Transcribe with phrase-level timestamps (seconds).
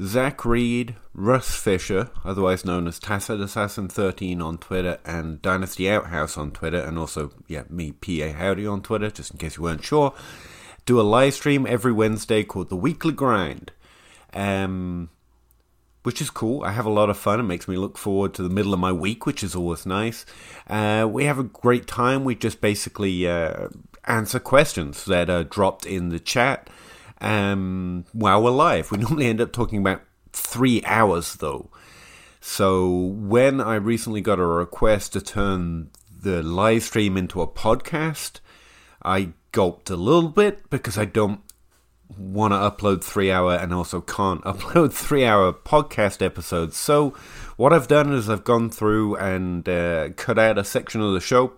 [0.00, 6.36] Zac Reed, Russ Fisher, otherwise known as Tacit Assassin 13 on Twitter, and Dynasty Outhouse
[6.36, 9.84] on Twitter, and also, yeah, me, PA Howdy on Twitter, just in case you weren't
[9.84, 10.12] sure,
[10.84, 13.72] do a live stream every Wednesday called The Weekly Grind.
[14.34, 15.08] Um,
[16.02, 16.62] which is cool.
[16.62, 17.40] I have a lot of fun.
[17.40, 20.24] It makes me look forward to the middle of my week, which is always nice.
[20.68, 22.22] Uh, we have a great time.
[22.22, 23.70] We just basically uh,
[24.04, 26.70] answer questions that are dropped in the chat
[27.20, 28.90] um, while we're live.
[28.90, 30.02] We normally end up talking about
[30.32, 31.70] three hours though.
[32.40, 35.90] So when I recently got a request to turn
[36.22, 38.40] the live stream into a podcast,
[39.02, 41.40] I gulped a little bit because I don't
[42.16, 46.76] want to upload three hour and also can't upload three hour podcast episodes.
[46.76, 47.10] So
[47.56, 51.20] what I've done is I've gone through and uh, cut out a section of the
[51.20, 51.52] show.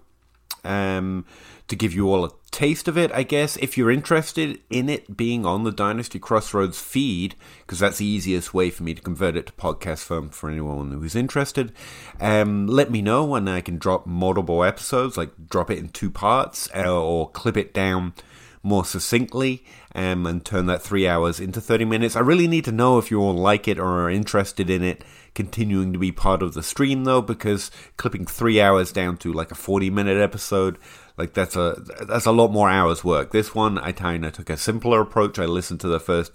[0.65, 1.25] Um,
[1.69, 3.57] to give you all a taste of it, I guess.
[3.59, 8.53] If you're interested in it being on the Dynasty Crossroads feed, because that's the easiest
[8.53, 11.73] way for me to convert it to podcast form for anyone who's interested,
[12.21, 16.11] um, let me know and I can drop multiple episodes, like drop it in two
[16.11, 18.15] parts uh, or clip it down
[18.63, 22.17] more succinctly um, and turn that three hours into 30 minutes.
[22.17, 25.05] I really need to know if you all like it or are interested in it
[25.35, 29.51] continuing to be part of the stream though, because clipping three hours down to like
[29.51, 30.79] a 40 minute episode
[31.19, 31.75] like that's a
[32.07, 33.33] that's a lot more hours work.
[33.33, 35.39] This one I kind of took a simpler approach.
[35.39, 36.33] I listened to the first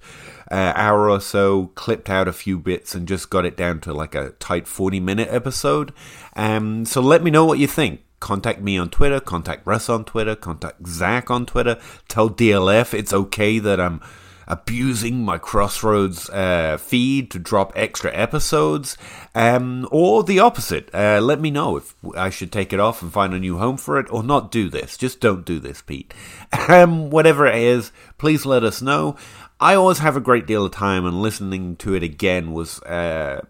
[0.51, 3.93] uh, hour or so, clipped out a few bits, and just got it down to
[3.93, 5.93] like a tight forty minute episode.
[6.35, 8.01] Um, so let me know what you think.
[8.19, 9.19] Contact me on Twitter.
[9.19, 10.35] Contact Russ on Twitter.
[10.35, 11.79] Contact Zac on Twitter.
[12.07, 14.01] Tell DLF it's okay that I'm
[14.47, 18.97] abusing my Crossroads uh, feed to drop extra episodes,
[19.35, 20.89] um, or the opposite.
[20.93, 23.77] Uh, let me know if I should take it off and find a new home
[23.77, 24.97] for it, or not do this.
[24.97, 26.13] Just don't do this, Pete.
[26.69, 29.17] Um, whatever it is, please let us know.
[29.59, 33.41] I always have a great deal of time, and listening to it again was uh,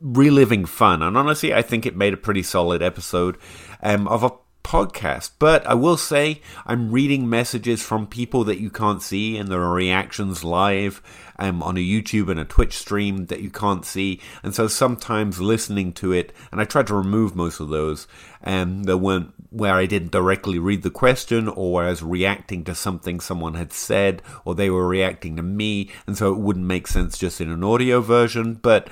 [0.00, 1.02] reliving fun.
[1.02, 3.36] And honestly, I think it made a pretty solid episode
[3.82, 4.30] um, of a
[4.66, 5.30] podcast.
[5.38, 9.62] But I will say I'm reading messages from people that you can't see and there
[9.62, 11.00] are reactions live
[11.38, 14.20] um, on a YouTube and a Twitch stream that you can't see.
[14.42, 18.08] And so sometimes listening to it, and I tried to remove most of those,
[18.42, 22.64] um, there weren't where I didn't directly read the question or where I was reacting
[22.64, 25.92] to something someone had said or they were reacting to me.
[26.08, 28.54] And so it wouldn't make sense just in an audio version.
[28.54, 28.88] But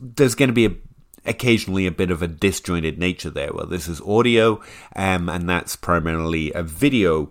[0.00, 0.76] there's going to be a
[1.28, 3.52] occasionally a bit of a disjointed nature there.
[3.52, 4.60] Well, this is audio,
[4.94, 7.30] um, and that's primarily a video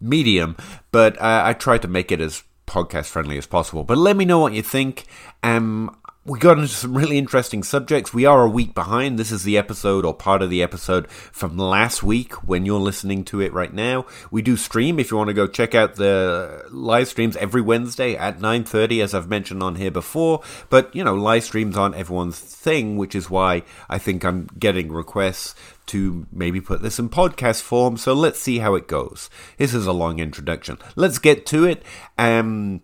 [0.00, 0.56] medium,
[0.92, 3.84] but uh, I try to make it as podcast friendly as possible.
[3.84, 5.06] But let me know what you think.
[5.42, 8.12] Um, we got into some really interesting subjects.
[8.12, 9.16] We are a week behind.
[9.16, 13.24] This is the episode or part of the episode from last week when you're listening
[13.26, 14.06] to it right now.
[14.32, 18.16] We do stream if you want to go check out the live streams every Wednesday
[18.16, 22.40] at 9:30 as I've mentioned on here before, but you know, live streams aren't everyone's
[22.40, 25.54] thing, which is why I think I'm getting requests
[25.86, 27.96] to maybe put this in podcast form.
[27.96, 29.30] So let's see how it goes.
[29.58, 30.78] This is a long introduction.
[30.96, 31.84] Let's get to it.
[32.18, 32.80] Um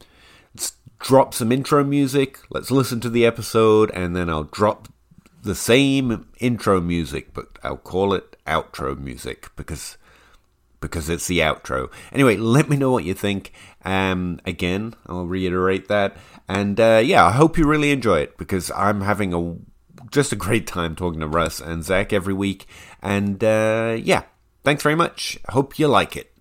[1.02, 2.38] drop some intro music.
[2.48, 4.88] Let's listen to the episode, and then I'll drop
[5.42, 9.98] the same intro music, but I'll call it outro music because
[10.80, 11.92] because it's the outro.
[12.12, 13.52] Anyway, let me know what you think.
[13.84, 16.16] Um, again, I'll reiterate that,
[16.48, 19.56] and uh, yeah, I hope you really enjoy it because I'm having a
[20.10, 22.66] just a great time talking to Russ and Zac every week,
[23.02, 24.22] and uh, yeah,
[24.62, 25.38] thanks very much.
[25.48, 26.31] Hope you like it.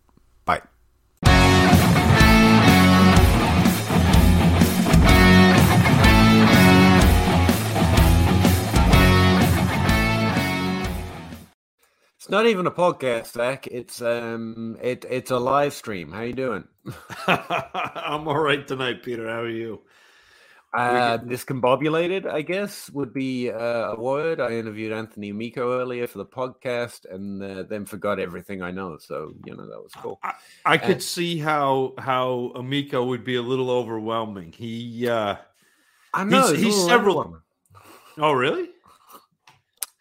[12.32, 13.68] Not even a podcast, Zac.
[13.68, 16.14] It's um, it it's a live stream.
[16.14, 16.64] How you doing?
[17.28, 19.28] I'm all right tonight, Peter.
[19.28, 19.82] How are you?
[20.74, 24.40] Uh, discombobulated, I guess, would be uh, a word.
[24.40, 28.98] I interviewed Anthony Amico earlier for the podcast, and uh, then forgot everything I know.
[28.98, 30.18] So you know that was cool.
[30.24, 34.54] I, I could see how how Amico would be a little overwhelming.
[34.54, 35.36] He, uh,
[36.14, 37.42] I know he's, he's he's several.
[38.18, 38.70] Oh, really?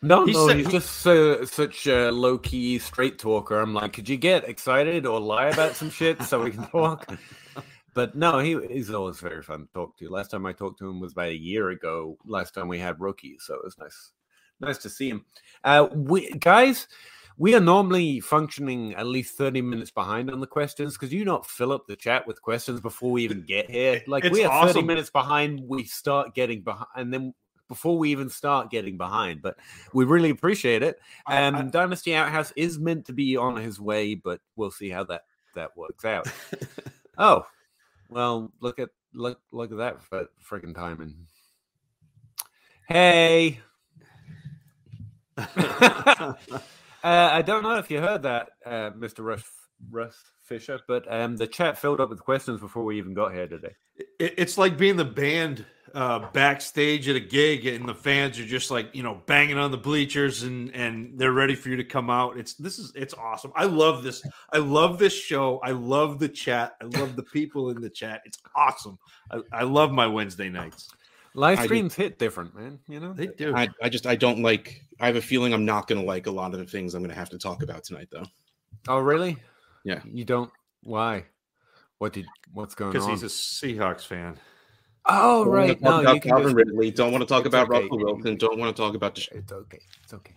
[0.02, 3.60] No, He no, said- he's just so, such a low key straight talker.
[3.60, 7.06] I'm like, could you get excited or lie about some shit so we can talk?
[7.94, 10.08] but no, he, he's always very fun to talk to.
[10.08, 12.16] Last time I talked to him was about a year ago.
[12.24, 14.12] Last time we had rookies, so it was nice,
[14.60, 15.26] nice to see him.
[15.64, 16.88] Uh, we guys,
[17.36, 21.46] we are normally functioning at least thirty minutes behind on the questions because you not
[21.46, 24.00] fill up the chat with questions before we even get here.
[24.06, 25.60] Like It's we are thirty minutes behind.
[25.66, 27.34] We start getting behind, and then
[27.70, 29.56] before we even start getting behind, but
[29.94, 30.98] we really appreciate it.
[31.28, 35.04] Um, I- Dynasty Outhouse is meant to be on his way, but we'll see how
[35.04, 35.22] that
[35.54, 36.26] that works out.
[37.18, 37.46] oh,
[38.08, 41.14] well, look at look look at that for freaking timing.
[42.88, 43.60] Hey,
[45.38, 46.34] uh,
[47.04, 49.44] I don't know if you heard that, uh, Mister Russ
[49.92, 53.46] Russ Fisher, but um, the chat filled up with questions before we even got here
[53.46, 53.76] today.
[54.18, 55.64] It- it's like being the band
[55.94, 59.70] uh, backstage at a gig, and the fans are just like you know banging on
[59.70, 62.36] the bleachers, and and they're ready for you to come out.
[62.38, 63.52] It's this is it's awesome.
[63.54, 64.22] I love this.
[64.52, 65.60] I love this show.
[65.62, 66.76] I love the chat.
[66.80, 68.22] I love the people in the chat.
[68.24, 68.98] It's awesome.
[69.30, 70.90] I, I love my Wednesday nights.
[71.34, 72.80] Live streams hit different, man.
[72.88, 73.54] You know, They do.
[73.54, 74.84] I, I just I don't like.
[74.98, 77.02] I have a feeling I'm not going to like a lot of the things I'm
[77.02, 78.24] going to have to talk about tonight, though.
[78.88, 79.36] oh really?
[79.84, 80.00] Yeah.
[80.04, 80.50] You don't?
[80.82, 81.26] Why?
[81.98, 82.26] What did?
[82.52, 84.38] What's going on because he's a Seahawks fan.
[85.12, 85.68] Oh Don't right.
[85.68, 86.56] want to talk No, about you can Calvin just.
[86.56, 86.90] Ridley.
[86.90, 87.82] Don't want to talk It's about okay.
[87.82, 88.36] Russell Wilson.
[88.36, 89.28] Don't want to talk about the.
[89.32, 89.80] It's okay.
[90.02, 90.34] It's okay.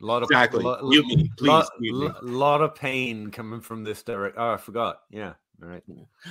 [0.00, 0.64] A lot of Exactly.
[0.64, 1.48] Lot, Mute me, please.
[1.48, 4.36] lot, lot, lot of pain coming from this direct.
[4.38, 5.02] Oh, I forgot.
[5.10, 5.34] Yeah.
[5.62, 5.82] All right.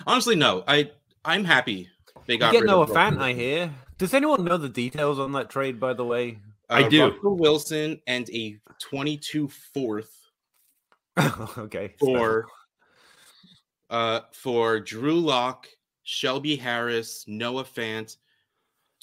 [0.05, 0.63] Honestly, no.
[0.67, 0.91] I
[1.23, 1.87] I'm happy
[2.25, 3.73] they got get rid Noah Fant, I hear.
[3.97, 5.79] Does anyone know the details on that trade?
[5.79, 6.39] By the way.
[6.69, 7.09] I Uh, do.
[7.11, 10.17] Russell Wilson and a 22 fourth
[11.57, 11.93] okay.
[11.99, 12.47] for
[13.89, 15.67] uh for Drew Lock,
[16.03, 18.17] Shelby Harris, Noah Fant,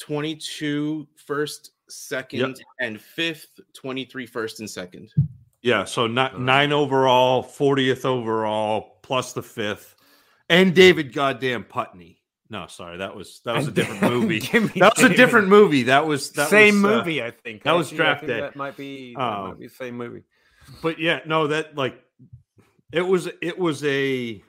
[0.01, 5.11] 22 first, second, and fifth, 23 first and second.
[5.63, 9.97] Yeah, so not Uh, nine overall, fortieth overall, plus the fifth,
[10.49, 12.17] and David goddamn Putney.
[12.51, 14.39] No, sorry, that was that was a different movie.
[14.41, 15.83] That was a different movie.
[15.85, 17.65] That was that same was, uh, movie, I think.
[17.65, 18.41] that was Actually, I draft day.
[18.41, 19.15] That might be.
[19.15, 20.23] That Um, might be the same movie.
[20.83, 22.03] but yeah, no, that like
[22.93, 24.43] it was it was a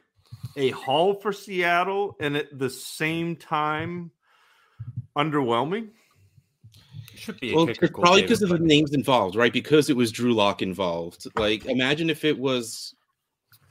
[0.56, 4.12] a haul for Seattle, and at the same time,
[5.18, 5.90] underwhelming.
[7.16, 9.52] Should be a Well, kicker it's called probably because of the names involved, right?
[9.52, 11.28] Because it was Drew Lock involved.
[11.38, 12.96] Like, imagine if it was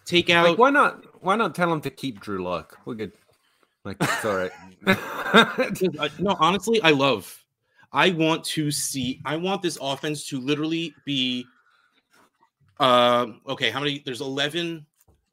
[0.05, 0.49] take out.
[0.49, 1.05] Like, why not?
[1.23, 2.79] Why not tell him to keep Drew Lock?
[2.85, 3.13] We're good.
[3.85, 4.53] Like, it's all right.
[5.29, 7.45] Uh, no, honestly, I love.
[7.93, 9.21] I want to see.
[9.27, 11.45] I want this offense to literally be.
[12.81, 13.43] Um.
[13.47, 14.03] okay, how many?
[14.05, 14.87] There's 11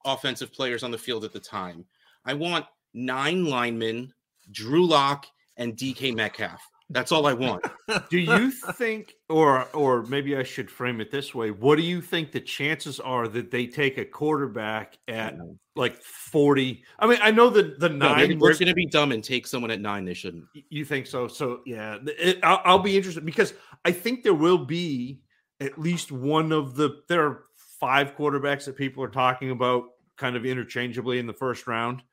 [0.06, 1.86] offensive players on the field at the time.
[2.26, 4.14] I want nine linemen,
[4.52, 6.62] Drew Lock, and DK Metcalf.
[6.90, 7.66] That's all I want.
[8.12, 11.50] Do you think, or or maybe I should frame it this way?
[11.50, 15.36] What do you think the chances are that they take a quarterback at
[15.76, 16.84] like forty?
[17.00, 19.24] I mean, I know that the No, 9 they're, they're going to be dumb and
[19.24, 20.06] take someone at nine.
[20.06, 20.46] They shouldn't.
[20.70, 21.28] You think so?
[21.28, 25.22] So yeah, it, I'll, I'll be interested because I think there will be
[25.60, 27.02] at least one of the.
[27.10, 27.44] There are
[27.80, 29.86] five quarterbacks that people are talking about
[30.18, 32.04] kind of interchangeably in the first round.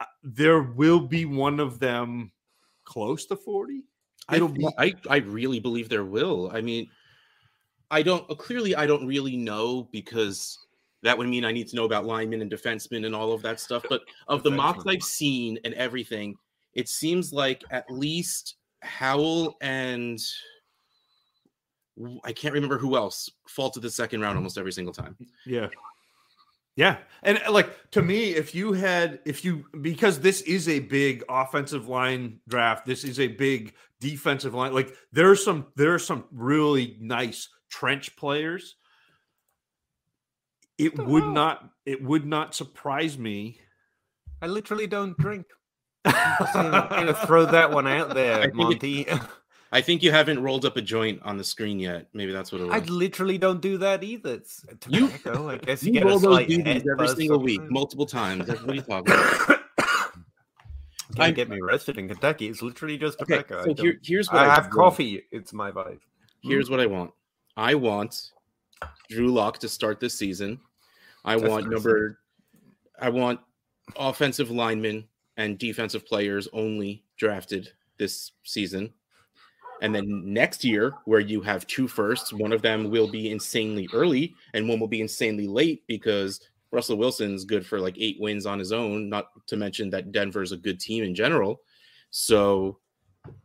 [0.00, 2.32] Uh, There will be one of them
[2.84, 3.84] close to forty.
[4.28, 6.50] I, It'll be I I really believe there will.
[6.52, 6.88] I mean,
[7.90, 10.58] I don't uh, clearly I don't really know because
[11.02, 13.58] that would mean I need to know about linemen and defensemen and all of that
[13.58, 13.84] stuff.
[13.88, 16.36] But of the mocks I've seen and everything,
[16.74, 20.20] it seems like at least Howell and
[22.24, 25.16] I can't remember who else fall to the second round almost every single time.
[25.44, 25.68] Yeah.
[26.76, 26.98] Yeah.
[27.22, 31.22] And uh, like to me, if you had, if you, because this is a big
[31.28, 34.72] offensive line draft, this is a big defensive line.
[34.72, 38.76] Like there's some, there are some really nice trench players.
[40.78, 41.32] It would know.
[41.32, 43.60] not, it would not surprise me.
[44.40, 45.46] I literally don't drink.
[46.04, 49.06] I'm gonna throw that one out I there, it- Monty.
[49.74, 52.06] I think you haven't rolled up a joint on the screen yet.
[52.12, 52.74] Maybe that's what it was.
[52.74, 54.34] I literally don't do that either.
[54.34, 55.48] It's You- tobacco.
[55.48, 58.46] I guess you you, roll those head every single week, multiple times.
[58.46, 59.48] That's what are you talking about?
[61.16, 62.48] Gonna I- get me arrested in Kentucky.
[62.48, 63.60] It's literally just Okay, tobacco.
[63.62, 64.74] I, so here, here's what I I have want.
[64.74, 65.22] coffee.
[65.32, 66.00] It's my vibe.
[66.42, 66.74] Here's hmm?
[66.74, 67.10] what I want.
[67.56, 68.30] I want
[69.08, 70.60] Drew Lock to start this season.
[71.24, 72.18] I That's want number.
[73.00, 73.40] I want
[73.96, 78.92] offensive linemen and defensive players only drafted this season.
[79.82, 83.88] And then next year, where you have two firsts, one of them will be insanely
[83.92, 88.46] early and one will be insanely late because Russell Wilson's good for like eight wins
[88.46, 91.62] on his own, not to mention that Denver's a good team in general.
[92.10, 92.78] So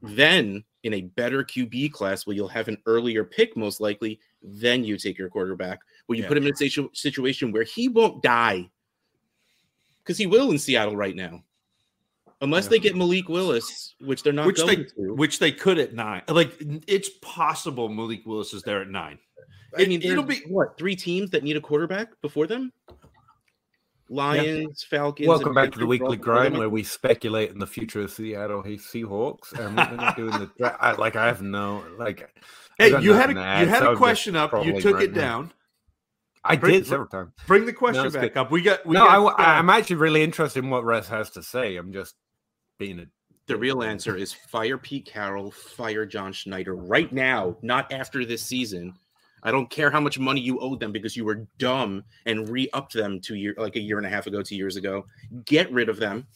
[0.03, 4.83] then in a better QB class where you'll have an earlier pick, most likely, then
[4.83, 6.27] you take your quarterback, where you Yeah.
[6.29, 8.69] put him in a situ- situation where he won't die.
[10.03, 11.43] Because he will in Seattle right now.
[12.41, 12.69] Unless Yeah.
[12.71, 15.13] they get Malik Willis, which they're not which going they to.
[15.13, 16.23] which they could at nine.
[16.27, 16.53] Like
[16.87, 19.19] it's possible Malik Willis is there at nine.
[19.77, 22.71] I mean, it'll be- what three teams that need a quarterback before them?
[24.09, 25.27] Lions, Falcons.
[25.27, 28.11] Welcome back to the weekly all- all grind where we speculate in the future of
[28.11, 32.29] Seattle Seahawks, and we're not doing the dra- I, like I have no like.
[32.79, 34.53] Hey, you had a nothing you had so a I'm just question up.
[34.65, 35.21] You took right it now.
[35.21, 35.53] down.
[36.45, 37.33] I Bring- did several times.
[37.47, 38.37] Bring the question it's back good.
[38.37, 38.51] up.
[38.51, 41.43] We got we no, got, I, am actually really interested in what Russ has to
[41.43, 41.75] say.
[41.75, 42.15] I'm just
[42.77, 43.05] being a.
[43.47, 48.43] The real answer is fire Pete Carroll, fire John Schneider right now, not after this
[48.43, 48.93] season.
[49.43, 52.91] I don't care how much money you owed them because you were dumb and re-upped
[52.91, 55.05] them two year like a year and a half ago, two years ago.
[55.45, 56.27] Get rid of them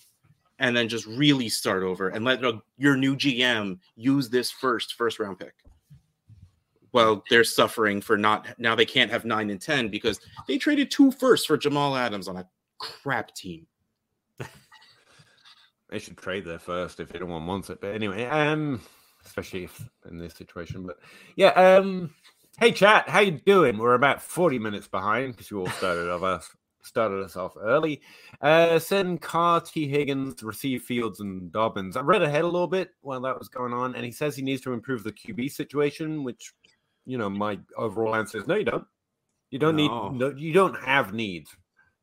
[0.60, 2.42] and then just really start over and let
[2.78, 5.56] your new GM use this first first round pick.
[6.94, 10.92] Well, they're suffering for not now they can't have nine and ten because they traded
[10.92, 13.66] two firsts for Jamal Adams on a crap team.
[15.92, 17.82] They should trade there first if anyone wants it.
[17.82, 18.82] But anyway, um,
[19.26, 20.88] especially if in this situation.
[20.88, 20.98] But
[21.36, 22.14] yeah, um,
[22.60, 23.78] hey chat, how you doing?
[23.78, 26.50] We're about forty minutes behind because you all started of us
[26.82, 28.02] started us off early.
[28.42, 29.88] Uh, send Carr, T.
[29.88, 31.96] Higgins, receive Fields and Dobbins.
[31.98, 34.42] I read ahead a little bit while that was going on, and he says he
[34.42, 36.54] needs to improve the QB situation, which
[37.06, 38.86] you know my overall answer is no, you don't.
[39.50, 40.10] You don't No.
[40.10, 40.20] need.
[40.20, 41.54] No, you don't have needs.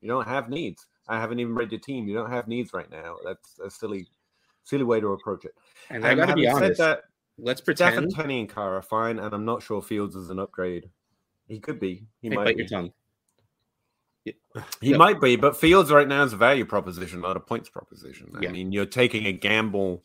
[0.02, 0.86] You don't have needs.
[1.08, 2.06] I haven't even read your team.
[2.06, 3.16] You don't have needs right now.
[3.24, 4.06] That's a silly,
[4.64, 5.54] silly way to approach it.
[5.90, 6.78] And I Um, gotta be honest.
[6.78, 7.04] that,
[7.38, 10.90] let's pretend Tenney, and Carr are fine, and I'm not sure Fields is an upgrade.
[11.46, 12.06] He could be.
[12.20, 12.62] He Hey, might bite be.
[12.62, 12.92] your tongue.
[14.80, 18.32] He might be, but Fields right now is a value proposition, not a points proposition.
[18.34, 18.50] I Yeah.
[18.50, 20.04] mean, you're taking a gamble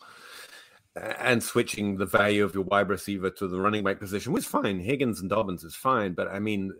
[0.96, 4.50] and switching the value of your wide receiver to the running back position, which is
[4.50, 4.80] fine.
[4.80, 6.72] Higgins and Dobbins is fine, but I mean,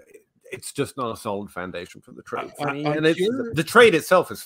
[0.53, 2.51] it's just not a solid foundation for the trade.
[2.57, 2.86] for I- me.
[2.86, 4.43] I'm and it's, sure- the trade itself is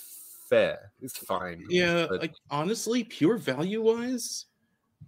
[0.49, 0.91] fair.
[1.01, 1.65] It's fine.
[1.69, 4.45] Yeah, but- like honestly, pure value wise,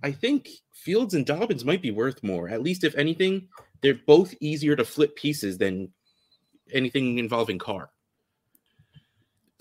[0.03, 2.50] I think Fields and Dobbins might be worth more.
[2.50, 3.48] At least if anything,
[3.82, 5.91] they're both easier to flip pieces than
[6.72, 7.89] anything involving Carr.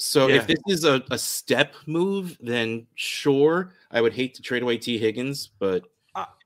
[0.00, 0.37] So Yeah.
[0.37, 4.78] if this is a, a step move, then sure, I would hate to trade away
[4.78, 4.99] T.
[4.99, 5.85] Higgins, but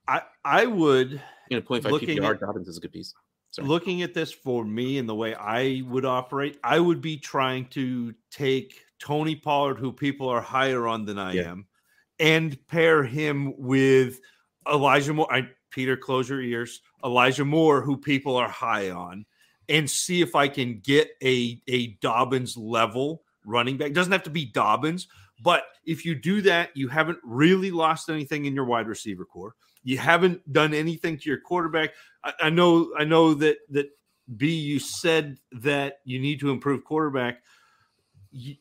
[0.09, 3.15] I I would in a point five Looking PPR, at- Dobbins is a good piece.
[3.53, 3.69] Sorry.
[3.69, 7.67] looking at this for me and the way I would operate, I would be trying
[7.71, 11.51] to take Tony Pollard, who people are higher on than I Yeah.
[11.51, 11.67] am,
[12.19, 14.21] and pair him with
[14.71, 15.33] Elijah Moore.
[15.33, 16.81] I, Peter, close your ears.
[17.05, 19.27] Elijah Moore, who people are high on,
[19.69, 23.89] and see if I can get a a Dobbins level running back.
[23.91, 25.09] It Doesn't have to be Dobbins,
[25.43, 29.55] but if you do that, you haven't really lost anything in your wide receiver core.
[29.85, 31.91] You haven't done anything to your quarterback.
[32.23, 33.91] I, I know, I know that that
[34.37, 37.43] B, you said that you need to improve quarterback.
[38.31, 38.57] You,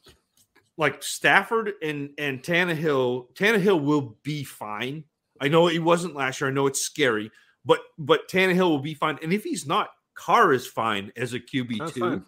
[0.77, 5.03] like Stafford and and Tannehill, Tannehill will be fine.
[5.39, 6.50] I know he wasn't last year.
[6.50, 7.31] I know it's scary,
[7.63, 9.19] but but Tannehill will be fine.
[9.21, 12.23] And if he's not, Carr is fine as a QB two.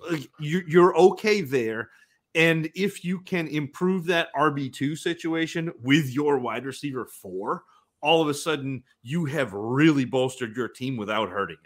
[0.00, 0.12] Fine.
[0.12, 1.90] Like, you, you're okay there.
[2.34, 7.64] And if you can improve that RB two situation with your wide receiver four,
[8.02, 11.56] all of a sudden you have really bolstered your team without hurting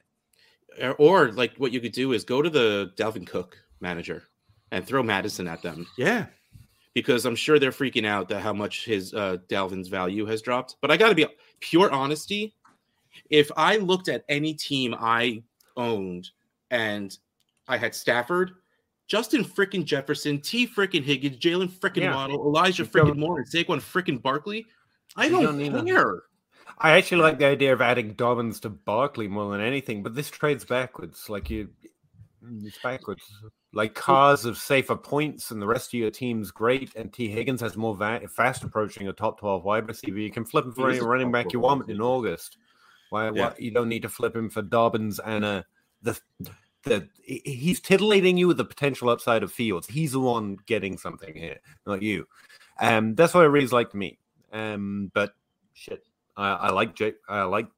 [0.79, 0.85] it.
[0.85, 4.23] Or, or like what you could do is go to the Dalvin Cook manager
[4.71, 5.89] and throw Madison at them.
[5.99, 6.27] Yeah.
[6.95, 10.77] because I'm sure they're freaking out that how much his uh, Dalvin's value has dropped.
[10.81, 11.27] But I got to be
[11.61, 12.55] pure honesty.
[13.29, 15.43] If I looked at any team I
[15.77, 16.31] owned
[16.71, 17.17] and
[17.71, 18.53] I had Stafford,
[19.07, 22.15] Justin frickin' Jefferson, T frickin' Higgins, Jalen frickin' Yeah.
[22.15, 24.67] Waddle, Elijah don't- frickin' Moore, and Saquon frickin' Barkley,
[25.17, 26.23] I don't, don't care.
[26.79, 30.31] I actually like the idea of adding Dobbins to Barkley more than anything, but this
[30.31, 31.29] trade's backwards.
[31.29, 31.69] Like you,
[32.65, 33.23] it's backwards.
[33.73, 36.95] Like cars of safer points, and the rest of your team's great.
[36.97, 40.19] And T Higgins has more va- fast approaching a top twelve wide receiver.
[40.19, 42.57] You can flip him for any running back you want in August.
[43.11, 43.27] Why?
[43.27, 43.31] Yeah.
[43.31, 45.65] why you don't need to flip him for Dobbins and a
[46.03, 46.19] the
[46.85, 49.87] he- he's titillating you with the potential upside of Fields.
[49.87, 52.27] He's the one getting something here, not you.
[52.81, 54.19] Um, that's why it really like to me.
[54.53, 55.35] Um, but
[55.75, 56.03] shit,
[56.37, 57.69] I, I like J, I like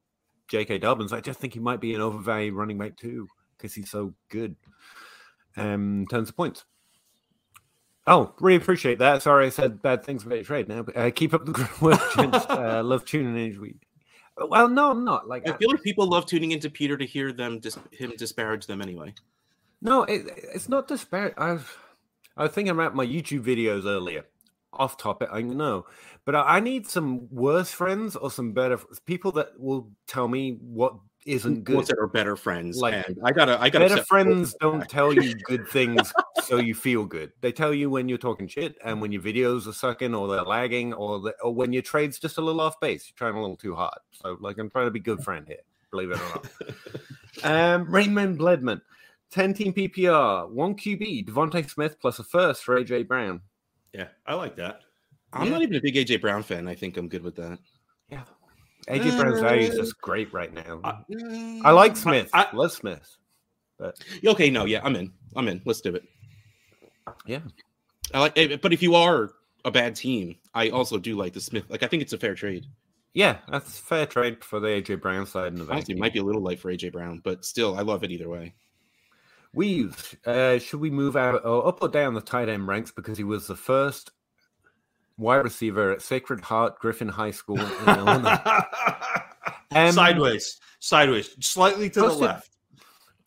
[0.47, 0.79] J.K.
[0.79, 1.13] Dobbins.
[1.13, 4.55] I just think he might be an overvalued running back too because he's so good.
[5.55, 6.65] Um, terms of points.
[8.05, 9.21] Oh, really appreciate that.
[9.21, 10.67] Sorry, I said bad things about your trade.
[10.67, 12.45] Now, but, uh, keep up the good work, gents.
[12.49, 13.87] uh, love tuning in each week.
[14.41, 15.27] Uh, well, no, I'm not.
[15.27, 18.65] Like, I feel like people love tuning into Peter to hear them dis- him disparage
[18.65, 19.13] them anyway.
[19.81, 20.23] No, it,
[20.53, 21.33] it's not disparage.
[21.37, 21.77] I've
[22.35, 24.25] I was thinking about my YouTube videos earlier.
[24.73, 25.85] Off topic, I know,
[26.25, 30.57] but I, I need some worse friends or some better people that will tell me
[30.61, 30.95] what
[31.25, 31.89] isn't good.
[31.97, 32.77] Or better friends.
[32.77, 33.87] Like, and I gotta, I gotta.
[33.89, 36.13] Better friends don't tell you good things
[36.43, 37.31] so you feel good.
[37.41, 40.43] They tell you when you're talking shit and when your videos are sucking or they're
[40.43, 43.07] lagging or, the, or when your trade's just a little off base.
[43.09, 43.97] You're trying a little too hard.
[44.11, 45.57] So, like, I'm trying to be good friend here,
[45.91, 46.41] believe it or
[47.43, 47.79] not.
[47.79, 48.81] um, Rainman Bledman,
[49.31, 53.41] 10 team PPR, one QB, DeVonta Smith plus a first for AJ Brown.
[53.93, 54.81] Yeah, I like that.
[55.31, 55.51] I'm Yeah.
[55.53, 56.67] not even a big AJ Brown fan.
[56.67, 57.57] I think I'm good with that.
[58.09, 58.23] Yeah.
[58.87, 60.81] AJ Brown's value is just great right now.
[60.83, 62.29] I- I like Smith.
[62.33, 63.17] I- Love Smith.
[63.79, 65.11] But Okay, no, yeah, I'm in.
[65.35, 65.61] I'm in.
[65.65, 66.03] Let's do it.
[67.25, 67.39] Yeah.
[68.13, 69.31] I like, eh, but if you are
[69.65, 71.65] a bad team, I also do like the Smith.
[71.69, 72.65] Like, I think it's a fair trade.
[73.13, 76.19] Yeah, that's fair trade for the AJ Brown side in the Honestly, it might be
[76.19, 78.55] a little light for AJ Brown, but still, I love it either way.
[79.53, 83.17] Weaves, uh, should we move out or up or down the tight end ranks because
[83.17, 84.11] he was the first
[85.17, 88.39] wide receiver at Sacred Heart Griffin High School in Illinois?
[89.75, 92.51] Um, sideways, sideways, slightly to the left.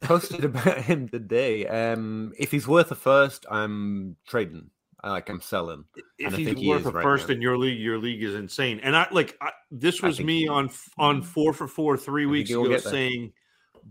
[0.01, 1.67] Posted about him today.
[1.67, 4.71] Um, if he's worth a first, I'm trading.
[5.03, 5.85] I like I'm selling.
[6.19, 7.35] If And I he's think he worth is a right first now.
[7.35, 8.79] in your league, your league is insane.
[8.85, 12.77] And I like I, this was me on on four for four three weeks ago
[12.79, 13.33] saying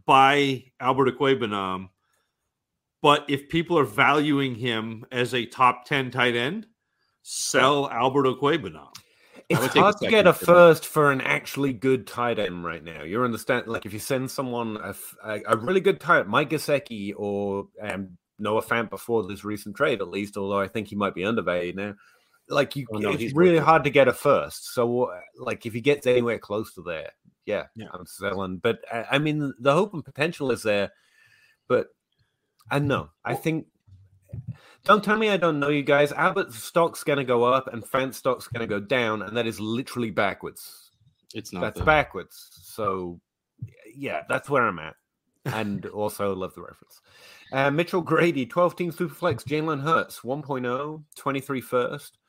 [0.06, 1.90] buy Albert Okwuegbunam.
[3.02, 6.68] But if people are valuing him as a top ten tight end,
[7.28, 8.96] sell Albert Okwuegbunam.
[9.50, 10.46] It's would take a hard to get a second for that.
[10.46, 13.02] first for an actually good tight end right now.
[13.02, 13.68] You understand?
[13.68, 14.96] Like if you send someone a,
[15.48, 20.08] a really good tight, Mike Gesicki or um, Noah Fant before this recent trade, at
[20.08, 20.38] least.
[20.38, 21.96] Although I think he might be undervalued now.
[22.48, 24.74] Like you, Oh, no, it's really hard to get a first.
[24.74, 27.10] So, uh, like if he gets anywhere close to there,
[27.48, 27.88] yeah, Yeah.
[27.92, 28.58] I'm selling.
[28.58, 30.92] But uh, I mean, the hope and potential is there.
[31.68, 31.88] But
[32.70, 33.10] I know.
[33.24, 33.66] I think.
[34.86, 36.12] Don't tell me I don't know you guys.
[36.14, 39.48] Abbott's stock's going to go up and Fant's stock's going to go down, and that
[39.48, 40.92] is literally backwards.
[41.34, 41.62] It's not.
[41.62, 41.86] That's though.
[41.86, 42.50] backwards.
[42.62, 43.20] So,
[43.96, 44.96] yeah, that's where I'm at.
[45.46, 47.02] And also love the reference.
[47.52, 52.20] Uh, Mitchell Grady, 12 team Superflex, Jalen Hurts, 1.0, 23 first,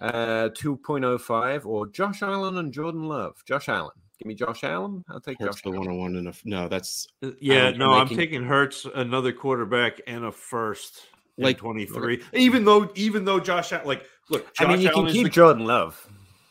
[0.00, 3.42] uh, 2.05, or Josh Allen and Jordan Love.
[3.44, 3.90] Josh Allen.
[4.20, 5.04] Give me Josh Allen.
[5.10, 5.80] I'll take Hurts Josh the Allen.
[5.80, 6.68] one on one and a no.
[6.68, 11.02] That's Uh, Yeah, I'm no, I'm making- taking Hurts, another quarterback, and a first.
[11.38, 12.22] Like Like- 23.
[12.34, 15.30] Even though, even though Josh, like, look, Josh I mean, you Allen can keep the-
[15.30, 16.06] Jordan Love.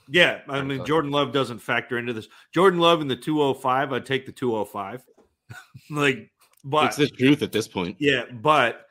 [0.10, 2.30] Yeah, I mean Jordan Love doesn't factor into this.
[2.54, 5.04] Jordan Love in the 205, I'd take the 205.
[5.90, 6.32] like,
[6.64, 7.98] but it's the truth at this point.
[8.00, 8.86] yeah, but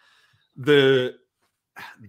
[0.57, 1.15] the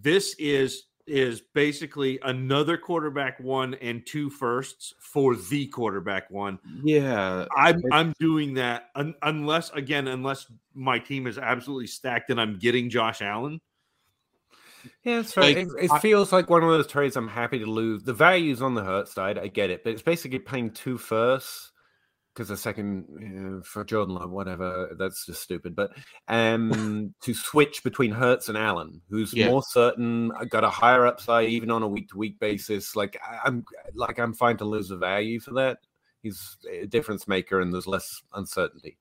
[0.03, 6.59] this is is basically another quarterback one and two firsts for the quarterback one.
[6.83, 12.41] Yeah, I'm I'm doing that un, unless again unless my team is absolutely stacked and
[12.41, 13.61] I'm getting Josh Allen.
[15.03, 17.65] Yeah, so Like, it, it I- feels like one of those trades I'm happy to
[17.65, 18.03] lose.
[18.03, 21.71] The value's on the hurt side, I get it, but it's basically paying two firsts
[22.33, 25.75] because the second you know, for Jordan Love, whatever, that's just stupid.
[25.75, 25.91] But
[26.27, 29.47] um, to switch between Hurts and Allen, who's Yeah.
[29.49, 32.95] more certain, uh, got a higher upside even on a week to week basis.
[32.95, 35.79] Like I- I'm like I'm fine to lose the value for that.
[36.21, 38.97] He's a difference maker, and there's less uncertainty.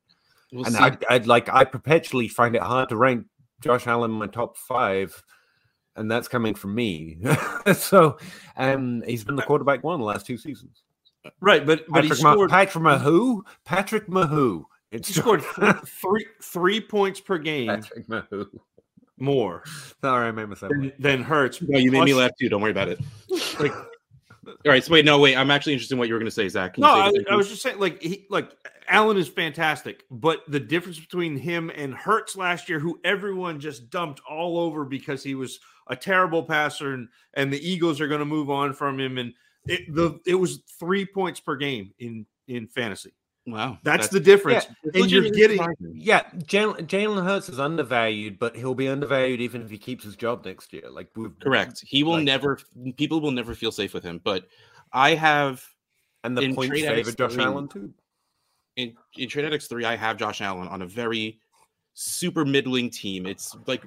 [0.53, 0.77] we'll and.
[0.77, 3.27] I'd, I'd like I perpetually find it hard to rank
[3.61, 5.23] Josh Allen in my top five,
[5.97, 7.19] and that's coming from me.
[7.75, 8.19] so,
[8.57, 10.83] um, he's been the quarterback one the last two seasons.
[11.41, 14.65] Right, but but he Patrick, Ma- scored Patrick Mahu, Patrick Mahu.
[14.93, 18.47] It's he scored th- three three points per game Patrick Mahu.
[19.19, 19.65] more
[20.01, 20.71] Sorry, I made myself.
[20.71, 21.61] than, than Hurts.
[21.63, 22.49] no, you made me laugh too.
[22.49, 23.01] Don't worry about it.
[23.59, 25.35] Like, All right, so wait, no, wait.
[25.35, 26.75] I'm actually interested in what you were going to say, Zac.
[26.75, 28.51] Can you no, say I, I was just saying, like he, like
[28.89, 33.91] Allen is fantastic, but the difference between him and Hurts last year, who everyone just
[33.91, 38.21] dumped all over because he was a terrible passer, and and the Eagles are going
[38.21, 39.33] to move on from him, and
[39.67, 43.13] it the it was three points per game in in fantasy.
[43.47, 43.79] wow.
[43.83, 45.61] That's, the difference, it's and you're getting.
[45.95, 50.17] Yeah, Jalen Jalen Hurts is undervalued, but he'll be undervalued even if he keeps his
[50.17, 50.91] job next year.
[50.91, 51.85] Like we've correct.
[51.87, 52.59] He will Like- never.
[52.97, 54.21] People will never feel safe with him.
[54.23, 54.47] But
[54.93, 55.65] I have
[56.25, 57.45] and the In points trade favor Josh three.
[57.45, 57.93] Allen too.
[58.77, 61.39] in in Trade Addicts three, I have Josh Allen on a very
[61.95, 63.27] super middling team.
[63.27, 63.85] It's like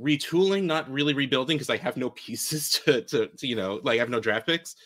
[0.00, 3.98] retooling, not really rebuilding, because I have no pieces to, to to you know, like
[3.98, 4.76] I have no draft picks.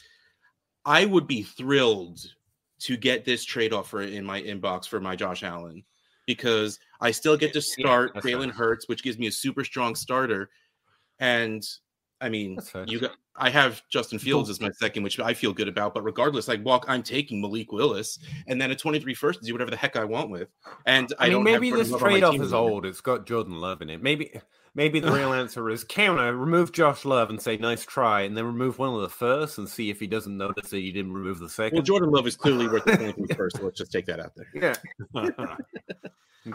[0.85, 2.21] I would be thrilled
[2.81, 5.83] to get this trade offer in my inbox for my Josh Allen
[6.27, 8.51] because I still get to start Jalen.
[8.51, 10.51] Hurts, which gives me a super strong starter.
[11.19, 11.67] And
[12.21, 15.69] I mean, you got I have Justin Fields as my second, which I feel good
[15.69, 15.93] about.
[15.95, 19.53] But regardless, like walk, I'm taking Malik Willis and then a 23 first to do
[19.53, 20.49] whatever the heck I want with.
[20.87, 22.71] And I, I, mean, maybe this Jordan Love on my trade off is anymore.
[22.71, 22.87] old.
[22.87, 24.03] It's got Jordan Love in it.
[24.03, 24.31] Maybe
[24.77, 28.45] Maybe the real answer is counter, remove Josh Love and say nice try, and then
[28.45, 31.39] remove one of the first and see if he doesn't notice that you didn't remove
[31.39, 31.77] the second.
[31.77, 33.57] Well, Jordan Love is clearly worth the point first.
[33.57, 34.49] So let's just take that out there.
[35.15, 35.25] yeah,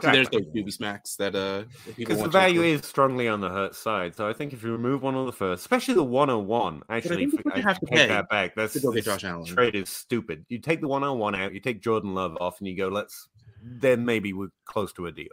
[0.02, 1.64] So there's those booby smacks that uh
[1.98, 4.16] Because the value is strongly on the hurt side.
[4.16, 7.40] So I think if you remove one of the first, especially the 101, actually, you
[7.52, 8.54] I have to take that back.
[8.56, 9.46] That's to go get this Josh Allen.
[9.46, 10.46] trade is stupid.
[10.48, 13.30] You take the 101 out, you take Jordan Love off, and you go, let's
[13.64, 15.28] then maybe we're close to a deal.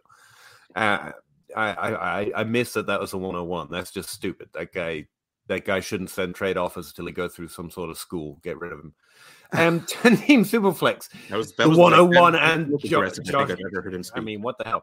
[0.75, 1.13] Uh,
[1.57, 3.69] I, I, I, I miss that that was a 101.
[3.71, 4.51] That's just stupid.
[4.53, 5.07] That guy,
[5.49, 8.39] that guy shouldn't send trade offers until he goes through some sort of school.
[8.43, 8.95] Get rid of him.
[9.53, 11.09] Um, 10 team superflex.
[11.29, 13.95] That was that the was 101 most and Jo- aggressive I Josh- I've ever heard
[13.95, 14.83] him I mean, what the hell?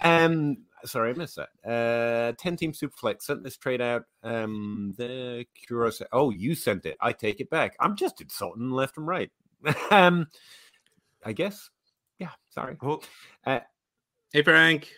[0.00, 1.50] Um, sorry, I missed that.
[1.64, 4.04] Uh, ten team superflex sent this trade out.
[4.24, 6.08] Um, the Curiosity.
[6.12, 6.96] Oh, you sent it.
[7.00, 7.76] I take it back.
[7.78, 9.30] I'm just insulting left and right.
[9.92, 10.26] um,
[11.24, 11.70] I guess.
[12.18, 12.30] Yeah.
[12.50, 12.76] Sorry.
[12.82, 13.00] Oh,
[13.44, 14.88] hey Frank,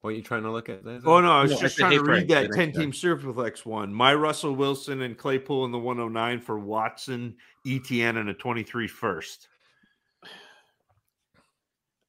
[0.00, 1.00] What are you trying to look at there?
[1.04, 3.66] oh no, I was No, just trying to read that the 10 next team Superflex
[3.66, 3.92] one.
[3.92, 9.48] My Russell Wilson and Claypool in the 109 for Watson, ETN, and a 23 first.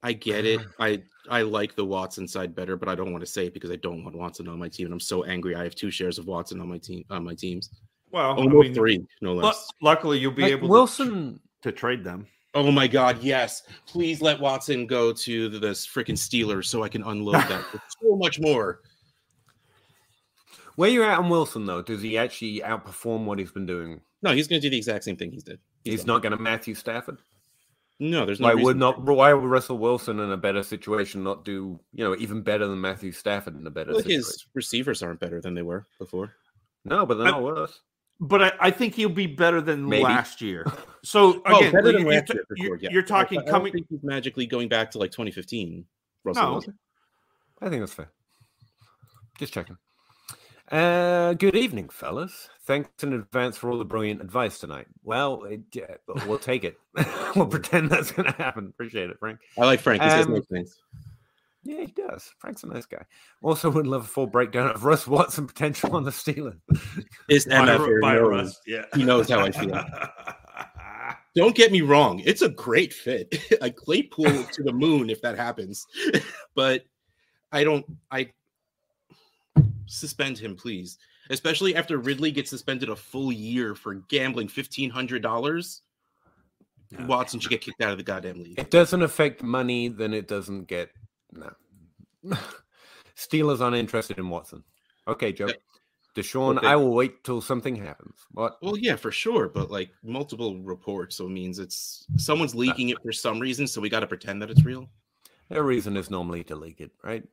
[0.03, 0.61] I get it.
[0.79, 3.71] I I like the Watson side better, but I don't want to say it because
[3.71, 5.55] I don't want Watson on my team, and I'm so angry.
[5.55, 7.69] I have two shares of Watson on my team on my teams.
[8.11, 9.67] Well, I mean, three, no lu- less.
[9.81, 11.39] luckily, you'll be Like, able to, Wilson.
[11.63, 12.27] to trade them.
[12.55, 13.63] Oh my God, yes!
[13.85, 17.79] Please let Watson go to the, this freaking Steelers so I can unload that for
[18.01, 18.81] so much more.
[20.75, 21.81] Where you at on Wilson though?
[21.81, 24.01] Does he actually outperform what he's been doing?
[24.21, 25.59] No, he's going to do the exact same thing he's did.
[25.83, 26.15] He's done.
[26.15, 27.19] not going to Matthew Stafford.
[27.99, 28.47] No, there's no.
[28.47, 29.01] why would not?
[29.03, 31.79] Why would Russell Wilson in a better situation not do?
[31.93, 34.19] You know, even better than Matthew Stafford in a better Well, situation?
[34.21, 36.33] his receivers aren't better than they were before.
[36.85, 37.81] No, but they're I- not worse.
[38.21, 40.03] But I, I think he'll be better than Maybe.
[40.03, 40.65] last year.
[41.01, 42.89] So Oh, again, better you're, you're, last year, you're- sure, yeah.
[42.91, 43.71] you're I- talking I, don't coming.
[43.71, 45.85] think he's magically going back to like 2015.
[46.25, 46.51] Russell No.
[46.51, 46.77] Wilson.
[47.61, 48.11] I think that's fair.
[49.37, 49.77] Just checking.
[50.69, 52.49] Uh, good evening, fellas.
[52.65, 54.87] Thanks in advance for all the brilliant advice tonight.
[55.03, 55.95] Well, it, yeah,
[56.27, 56.77] we'll take it.
[57.35, 58.67] we'll pretend that's going to happen.
[58.67, 59.39] Appreciate it, Frank.
[59.57, 60.03] I like Frank.
[60.03, 60.77] He says Um, nice things.
[61.69, 62.33] Yeah, he does.
[62.39, 63.05] Frank's a nice guy.
[63.43, 66.59] Also, would love a full breakdown of Russ Watson potential on the Steelers.
[67.27, 68.85] This by, MF Ru- by knows- Russ, yeah.
[68.95, 69.85] He knows how I feel.
[71.35, 73.39] Don't get me wrong; it's a great fit.
[73.61, 75.85] a Claypool to the moon if that happens,
[76.55, 76.85] but
[77.51, 77.85] I don't.
[78.09, 78.31] I
[79.85, 80.97] suspend him, please.
[81.29, 85.83] Especially after Ridley gets suspended a full year for gambling fifteen hundred dollars.
[86.89, 87.05] Yeah.
[87.05, 88.57] Watson should get kicked out of the goddamn league.
[88.57, 90.89] It doesn't affect money, then it doesn't get.
[91.33, 91.51] No.
[93.15, 94.63] Steelers uninterested in Watson.
[95.07, 95.47] Okay, Joe.
[95.47, 95.53] Yeah.
[96.15, 96.67] Deshaun, Okay.
[96.67, 98.15] I will wait till something happens.
[98.31, 98.57] What?
[98.61, 102.97] Well, yeah, for sure, but like multiple reports, so it means it's someone's leaking it
[103.03, 104.89] for some reason, so we got to pretend that it's real.
[105.49, 107.23] Their reason is normally to leak it, right?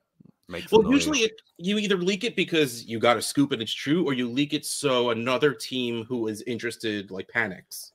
[0.48, 3.74] Makes Well, usually it, you either leak it because you got to scoop and it's
[3.74, 7.92] true, or you leak it so another team who is interested like panics.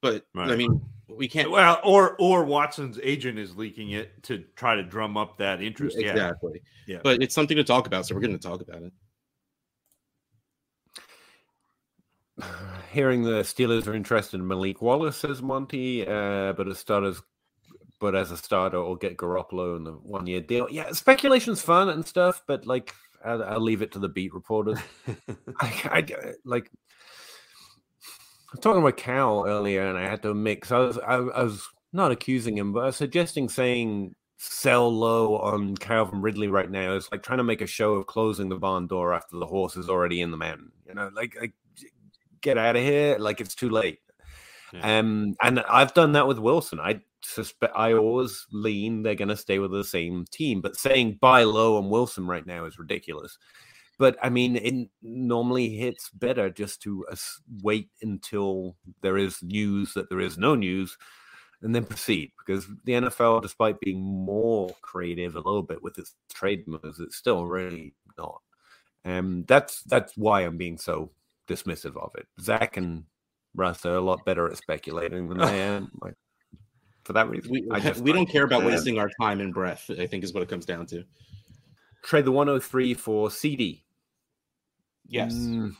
[0.00, 4.74] But I mean, we can't Well, or or Watson's agent is leaking it to try
[4.74, 5.96] to drum up that interest.
[5.98, 6.62] Yeah, exactly.
[6.86, 6.98] Yeah.
[7.02, 8.92] But it's something to talk about, so we're going to talk about it.
[12.92, 17.22] Hearing the Steelers are interested in Malik Willis, says Monty, uh, but as starters,
[18.00, 20.68] but as a starter, or get Garoppolo in the one year deal.
[20.70, 24.78] Yeah, speculation's fun and stuff, but like, I'll, I'll leave it to the beat reporters.
[25.60, 26.06] I, I
[26.44, 26.70] like.
[28.54, 30.70] I was talking about Cal earlier, and I had to mix.
[30.70, 35.38] I was, I, I was not accusing him, but I was suggesting saying sell low
[35.38, 38.54] on Calvin Ridley right now is like trying to make a show of closing the
[38.54, 40.70] barn door after the horse is already in the mountain.
[40.86, 41.54] You know, like, like
[42.42, 43.98] get out of here, like it's too late.
[44.72, 44.98] Yeah.
[45.00, 46.78] Um, and I've done that with Wilson.
[46.78, 51.18] I suspect I always lean they're going to stay with the same team, but saying
[51.20, 53.36] buy low on Wilson right now is ridiculous.
[53.98, 57.16] But I mean, it normally hits better just to uh,
[57.62, 60.98] wait until there is news that there is no news,
[61.62, 62.32] and then proceed.
[62.38, 67.16] Because the NFL, despite being more creative a little bit with its trade moves, it's
[67.16, 68.40] still really not.
[69.04, 71.10] Um, that's that's why I'm being so
[71.46, 72.26] dismissive of it.
[72.40, 73.04] Zac and
[73.54, 75.90] Russ are a lot better at speculating than I am.
[76.02, 76.14] Like,
[77.04, 79.90] for that reason, We, I just we don't care about wasting our time and breath,
[79.90, 81.04] I think is what it comes down to.
[82.02, 83.82] trade the 103 for CeeDee.
[85.06, 85.34] Yes.
[85.34, 85.74] Mm,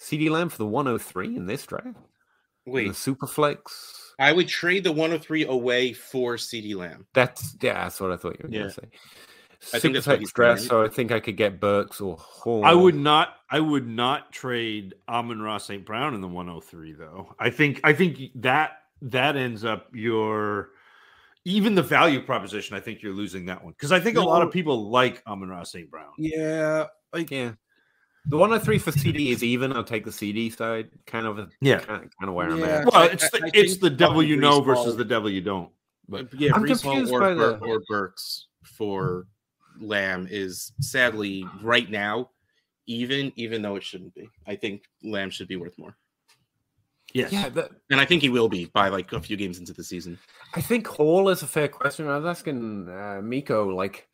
[0.00, 1.96] CeeDee Lamb for the 103 in this draft.
[2.66, 3.58] Wait, the Superflex.
[4.18, 7.06] I would trade the 103 away for CeeDee Lamb.
[7.14, 8.58] That's yeah, that's what I thought you were Yeah.
[8.60, 8.88] going to say.
[9.74, 12.00] I think that's what Superflex he's draft, doing, so I think I could get Burks
[12.00, 12.64] or Horn.
[12.64, 13.36] I would not.
[13.50, 15.84] I would not trade Amon Ross St.
[15.84, 17.34] Brown in the 103 though.
[17.38, 17.80] I think.
[17.84, 20.70] I think that that ends up your
[21.44, 24.42] even the value proposition, I think you're losing that one because I think a lot
[24.42, 25.90] of people like Amon Ross St.
[25.90, 26.12] Brown.
[26.18, 27.52] Yeah, like yeah.
[28.26, 29.72] The 103 for CeeDee is even.
[29.72, 31.50] I'll take the CeeDee side, kind of.
[31.60, 32.86] Yeah, kind of, kind of where I'm at.
[32.92, 35.70] Well, it's the, I it's the devil you know Hall- versus the devil you don't.
[36.08, 39.26] But But yeah, I'm Breece Hall confused or, by Bur- the- or Burks for
[39.80, 42.30] Lamb is sadly right now
[42.86, 44.28] even, even though it shouldn't be.
[44.46, 45.96] I think Lamb should be worth more,
[47.12, 49.72] yes, Yeah, that, and I think he will be by like a few games into
[49.72, 50.18] the season.
[50.54, 52.08] I think Hall is a fair question.
[52.08, 54.08] I was asking uh, Miko, like,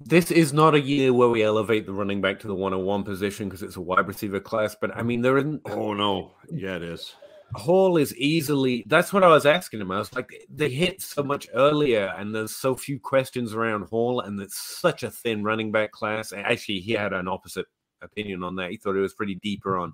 [0.00, 3.48] this is not a year where we elevate the running back to the 101 position
[3.48, 4.76] because it's a wide receiver class.
[4.78, 5.62] But I mean, there isn't.
[5.66, 7.14] Oh no, yeah, it is.
[7.54, 8.84] Hall is easily.
[8.86, 9.92] That's what I was asking him.
[9.92, 14.20] I was like, they hit so much earlier, and there's so few questions around Hall,
[14.20, 16.32] and it's such a thin running back class.
[16.32, 17.66] Actually, he had an opposite
[18.02, 18.70] opinion on that.
[18.70, 19.92] He thought it was pretty deeper on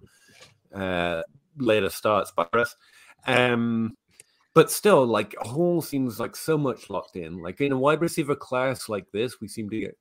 [0.75, 1.23] uh,
[1.59, 2.75] later starts by us.
[3.27, 3.97] Um,
[4.55, 7.39] but still, like Hall seems like so much locked in.
[7.43, 9.97] Like in a wide receiver class like this, we seem to get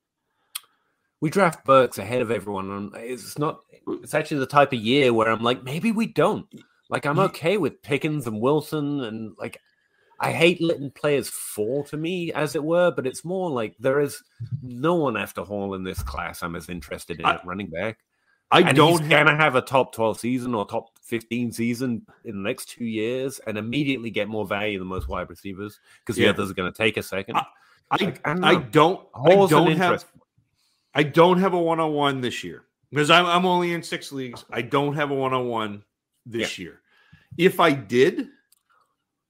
[1.21, 2.71] we draft Burks ahead of everyone.
[2.71, 3.59] And it's not.
[4.03, 6.47] It's actually the type of year where I'm like, maybe we don't.
[6.89, 9.57] Like I'm okay with Pickens and Wilson, and like
[10.19, 12.91] I hate letting players fall to me, as it were.
[12.91, 14.21] But it's more like there is
[14.61, 16.43] no one after Hall in this class.
[16.43, 17.99] I'm as interested in I- at running back.
[18.53, 19.27] I and don't he's have.
[19.27, 23.39] gonna have a top 12 season or top 15 season in the next two years
[23.45, 26.29] and immediately get more value than most wide receivers because the Yeah.
[26.29, 27.35] others are going to take a second.
[27.35, 27.45] I,
[27.91, 29.01] I don't I don't.
[29.13, 30.05] I don't have.
[30.95, 34.13] I don't have a one on one this year because I'm I'm only in six
[34.13, 34.45] leagues.
[34.49, 35.83] I don't have a one on one
[36.25, 36.79] this year.
[37.37, 38.29] If I did,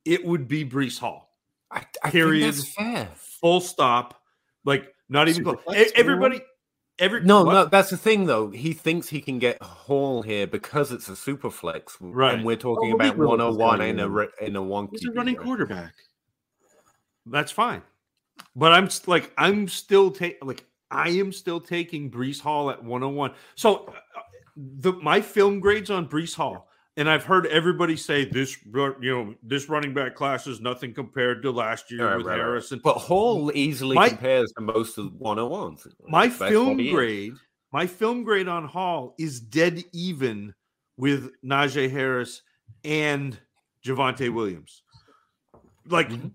[0.05, 1.29] it would be Breece Hall.
[1.71, 2.53] I, I period.
[2.53, 3.09] think that's fair.
[3.15, 4.21] Full stop.
[4.65, 5.57] Like not even close.
[5.95, 6.41] Everybody.
[7.01, 7.53] Every No, what?
[7.53, 8.51] no, that's the thing though.
[8.51, 12.35] He thinks he can get Hall here because it's a super flex, Right.
[12.35, 14.55] And we're talking Oh, about 101 in a in.
[14.55, 14.87] a one.
[14.91, 15.93] He's a running quarterback.
[17.25, 17.81] That's fine.
[18.55, 23.33] But I'm like I'm still taking like I am still taking Breece Hall at 101.
[23.55, 23.91] So uh,
[24.55, 29.35] the my film grades on Breece Hall, and I've heard everybody say this you know
[29.43, 32.39] this running back class is nothing compared to last year Right, with right, right.
[32.39, 32.81] Harrison.
[32.83, 35.87] But Hall easily My- compares to most of the 101s.
[36.07, 36.93] my That's film he is.
[36.93, 37.33] grade,
[37.71, 40.53] my film grade on Hall is dead even
[40.97, 42.41] with Najee Harris
[42.83, 43.39] and
[43.85, 44.83] Javonte Williams.
[45.87, 46.31] Like Mhm.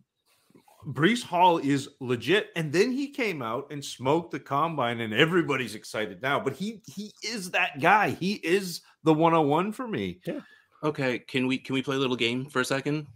[0.86, 5.74] Breece Hall is legit, and then he came out and smoked the combine, and everybody's
[5.74, 6.38] excited now.
[6.38, 8.10] But he he is that guy.
[8.10, 10.20] He is the 101 for me.
[10.84, 13.06] Okay, can we can we play a little game for a second?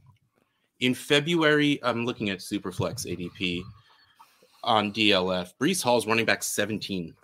[0.80, 3.62] In February, I'm looking at Superflex ADP
[4.64, 5.52] on DLF.
[5.60, 7.14] Breece Hall's running back 17.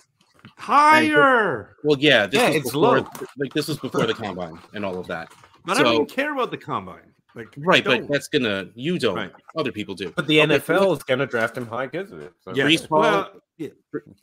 [0.58, 3.06] Higher, Well, yeah, this Yeah, was it's before, low.
[3.38, 5.32] like this was before the combine and all of that.
[5.64, 7.12] but I don't even care about the combine.
[7.36, 9.14] Like Right, but that's gonna you don't.
[9.14, 9.32] Right.
[9.56, 10.10] Other people do.
[10.16, 12.32] But the Okay, NFL is going to draft him high because of it.
[12.42, 12.54] So.
[12.54, 13.68] yeah, Breece Hall- well, yeah,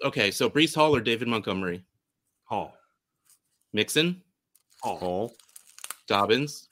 [0.04, 1.84] Okay, so Breece Hall or David Montgomery,
[2.46, 2.76] Hall,
[3.72, 4.22] Mixon,
[4.82, 5.36] Hall, Hall.
[6.08, 6.70] Dobbins.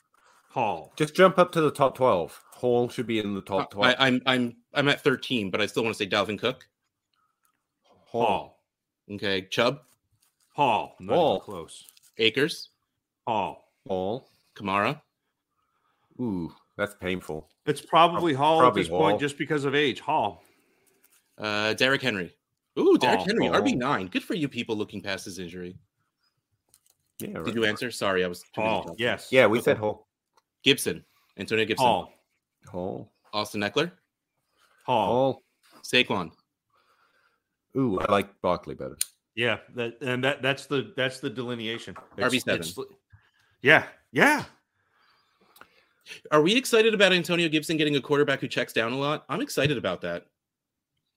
[0.50, 0.92] Hall.
[0.98, 2.42] Just jump up to the top 12.
[2.52, 3.96] Hall should be in the top uh, 12.
[3.98, 6.68] I, I'm I'm I'm at 13, but I still want to say Dalvin Cook.
[8.06, 8.26] Hall.
[8.26, 8.64] Hall.
[9.12, 9.82] Okay, Chubb,
[10.56, 10.96] Hall.
[11.00, 11.40] Not Hall.
[11.40, 11.86] close.
[12.18, 12.70] Akers,
[13.28, 13.72] Hall.
[13.88, 14.28] Hall.
[14.56, 15.02] Kamara.
[16.22, 17.50] Ooh, that's painful.
[17.66, 20.00] It's probably Hall Probably at this point just because of age.
[20.00, 20.44] Hall.
[21.38, 22.36] Uh, Derrick Henry.
[22.80, 23.62] Ooh, Derrick Hall, Henry, Hall.
[23.62, 24.08] RB nine.
[24.08, 25.76] Good for you people looking past his injury.
[27.20, 27.46] Yeah, right.
[27.46, 27.92] Did you answer?
[27.92, 28.42] Sorry, I was.
[28.42, 28.96] too busy Hall.
[28.98, 29.28] Yes.
[29.32, 30.08] Yeah, we said Hall.
[30.64, 31.04] Gibson,
[31.38, 32.14] Antonio Gibson, Hall.
[32.68, 33.12] Hall.
[33.34, 33.92] Austin Ekeler,
[34.86, 35.08] Hall.
[35.08, 35.44] Hall.
[35.84, 36.32] Saquon.
[37.78, 38.98] Ooh, I like Barkley better.
[39.36, 39.58] Yeah.
[39.76, 41.96] That and that that's the that's the delineation.
[42.18, 42.84] RB7.
[43.62, 43.86] Yeah.
[44.12, 44.44] Yeah.
[46.32, 49.26] Are we excited about Antonio Gibson getting a quarterback who checks down a lot?
[49.30, 50.26] I'm excited about that.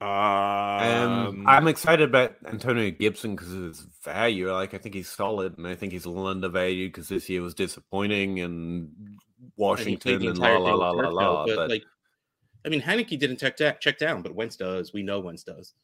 [0.00, 4.52] Um, Um, I'm excited about Antonio Gibson because of his value.
[4.52, 7.42] Like, I think he's solid, and I think he's a little undervalued because this year
[7.42, 9.18] was disappointing, and And
[9.57, 11.46] Washington played the and la la la la la.
[11.46, 11.85] though, But like,
[12.66, 14.92] I mean, Heinicke didn't check, da- check down, but Wentz does.
[14.92, 15.74] We know Wentz does.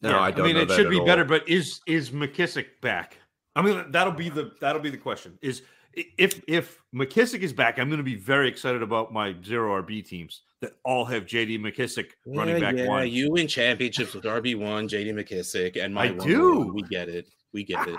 [0.00, 0.40] no, yeah, I don't.
[0.40, 1.06] I mean, know it that should be all.
[1.06, 1.24] better.
[1.24, 3.18] But is is McKissic back?
[3.54, 5.38] I mean, that'll be the that'll be the question.
[5.42, 5.64] Is i-
[5.96, 10.06] if if McKissic is back, I'm going to be very excited about my zero RB
[10.06, 13.08] teams that all have JD McKissic running back yeah, one.
[13.08, 16.58] you win championships with RB one, JD McKissic, and my I do.
[16.58, 16.74] one.
[16.74, 17.28] We get it.
[17.52, 17.96] We get it.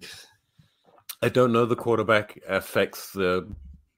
[1.22, 3.48] I don't know the quarterback affects the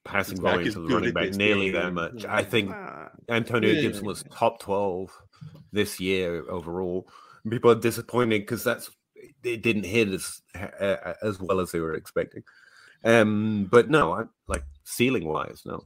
[0.05, 2.25] passing He's volume to the running back this nearly that much.
[2.25, 3.11] I think ah.
[3.29, 3.83] Antonio Yeah.
[3.83, 5.11] Gibson was top 12
[5.73, 7.09] this year overall.
[7.49, 8.91] People are disappointed because that's
[9.43, 12.43] it didn't hit as uh, as well as they were expecting.
[13.05, 15.85] Um, but no, I like ceiling wise, no.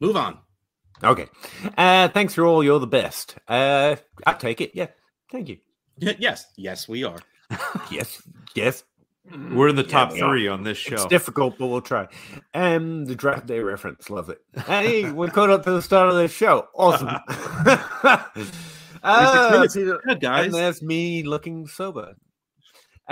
[0.00, 0.38] Move on.
[1.04, 1.26] Okay.
[1.76, 2.62] Uh, thanks for all.
[2.64, 3.36] You're the best.
[3.48, 4.72] Uh, I take it.
[4.74, 4.88] Yeah.
[5.30, 5.58] Thank you.
[5.98, 7.18] yes, yes, we are.
[7.90, 8.22] yes.
[8.54, 8.84] Yes.
[9.52, 10.30] We're in the Yeah, top we are.
[10.30, 10.94] three on this show.
[10.94, 12.08] It's difficult, but we'll try.
[12.54, 14.38] Um, the draft day reference, love it.
[14.66, 16.66] Hey, we're caught up to the start of the show.
[16.74, 17.08] Awesome.
[19.02, 19.74] uh, minutes.
[19.74, 20.46] Peter- Yeah, guys.
[20.46, 22.14] and there's me looking sober.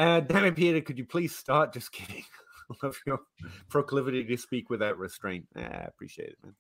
[0.01, 1.73] Uh, damn it, Peter, could you please start?
[1.75, 2.25] Just kidding.
[2.83, 3.21] love your
[3.69, 5.47] proclivity to speak without restraint.
[5.57, 6.55] Ah, I appreciate it, man.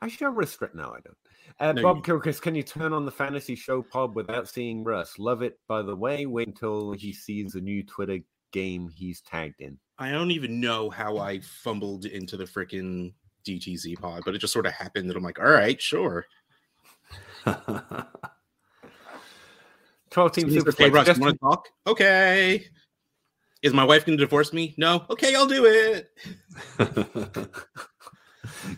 [0.00, 0.74] I show restraint.
[0.74, 1.16] No, I don't.
[1.58, 4.82] Uh, No, Bob you- Kilkis, can you turn on the fantasy show pod without seeing
[4.84, 5.18] Russ?
[5.18, 5.58] Love it.
[5.68, 8.20] By the way, wait until he sees the new Twitter
[8.52, 9.78] game he's tagged in.
[9.98, 13.12] I don't even know how I fumbled into the freaking
[13.46, 16.24] DTZ pod, but it just sort of happened that I'm like, all right, sure.
[20.10, 20.94] 12 team super like, hey, Flex.
[20.94, 21.68] Russ, Just- you want to talk?
[21.86, 22.66] Okay.
[23.62, 24.74] Is my wife going to divorce me?
[24.78, 25.04] No.
[25.10, 26.10] Okay, I'll do it.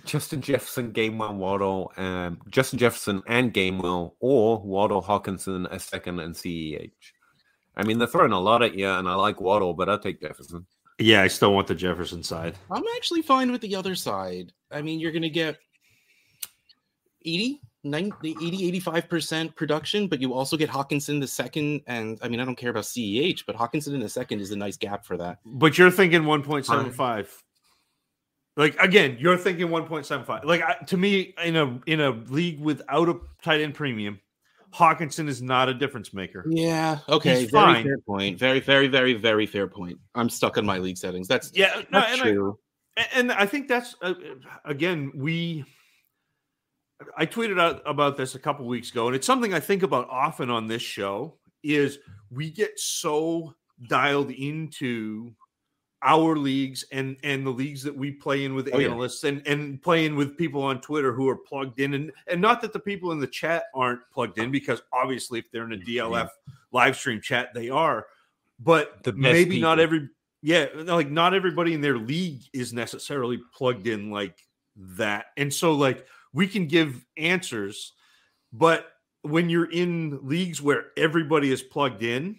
[0.05, 6.35] Justin Jefferson, Gainwell, Waddle, um, Justin Jefferson and Gainwell, or Waddle, Hockenson, a second, and
[6.35, 6.90] CEH.
[7.77, 10.21] I mean, they're throwing a lot at you, and I like Waddle, but I'll take
[10.21, 10.66] Jefferson.
[10.99, 12.57] yeah, I still want the Jefferson side.
[12.71, 14.53] I'm actually fine with the other side.
[14.71, 15.59] I mean, you're going to get
[17.25, 21.83] 80, 90, 80, 85% production, but you also get Hockenson the second.
[21.87, 24.57] And I mean, I don't care about CEH, but Hockenson in the second is a
[24.57, 25.39] nice gap for that.
[25.45, 27.29] But you're thinking 1.75.
[28.57, 30.45] Like again, you're thinking 1.75.
[30.45, 34.21] Like I, to me, in a in a league without a tight end premium,
[34.75, 36.45] Hockenson is not a difference maker.
[36.49, 36.99] Yeah.
[37.09, 37.41] Okay.
[37.41, 37.85] He's very fine.
[37.85, 38.39] fair point.
[38.39, 39.99] Very, very, very, very fair point.
[40.15, 41.29] I'm stuck on my league settings.
[41.29, 42.59] That's Yeah, no, that's and true.
[42.99, 44.15] A- And I think that's uh,
[44.67, 45.65] again we.
[47.17, 50.09] I tweeted out about this a couple weeks ago, and it's something I think about
[50.11, 51.37] often on this show.
[51.62, 51.99] Is
[52.31, 53.55] we get so
[53.88, 55.33] dialed into
[56.03, 58.88] our leagues and and the leagues that we play in with Oh, yeah.
[58.88, 62.61] analysts and and playing with people on Twitter who are plugged in, and and not
[62.62, 65.77] that the people in the chat aren't plugged in because obviously if they're in a
[65.77, 66.29] mm, DLF
[66.73, 68.07] live stream chat they are,
[68.59, 70.09] but The maybe not every
[70.43, 74.38] yeah like not everybody in their league is necessarily plugged in like
[74.77, 77.92] that and so like we can give answers
[78.53, 78.87] but
[79.23, 82.37] when you're in leagues where everybody is plugged in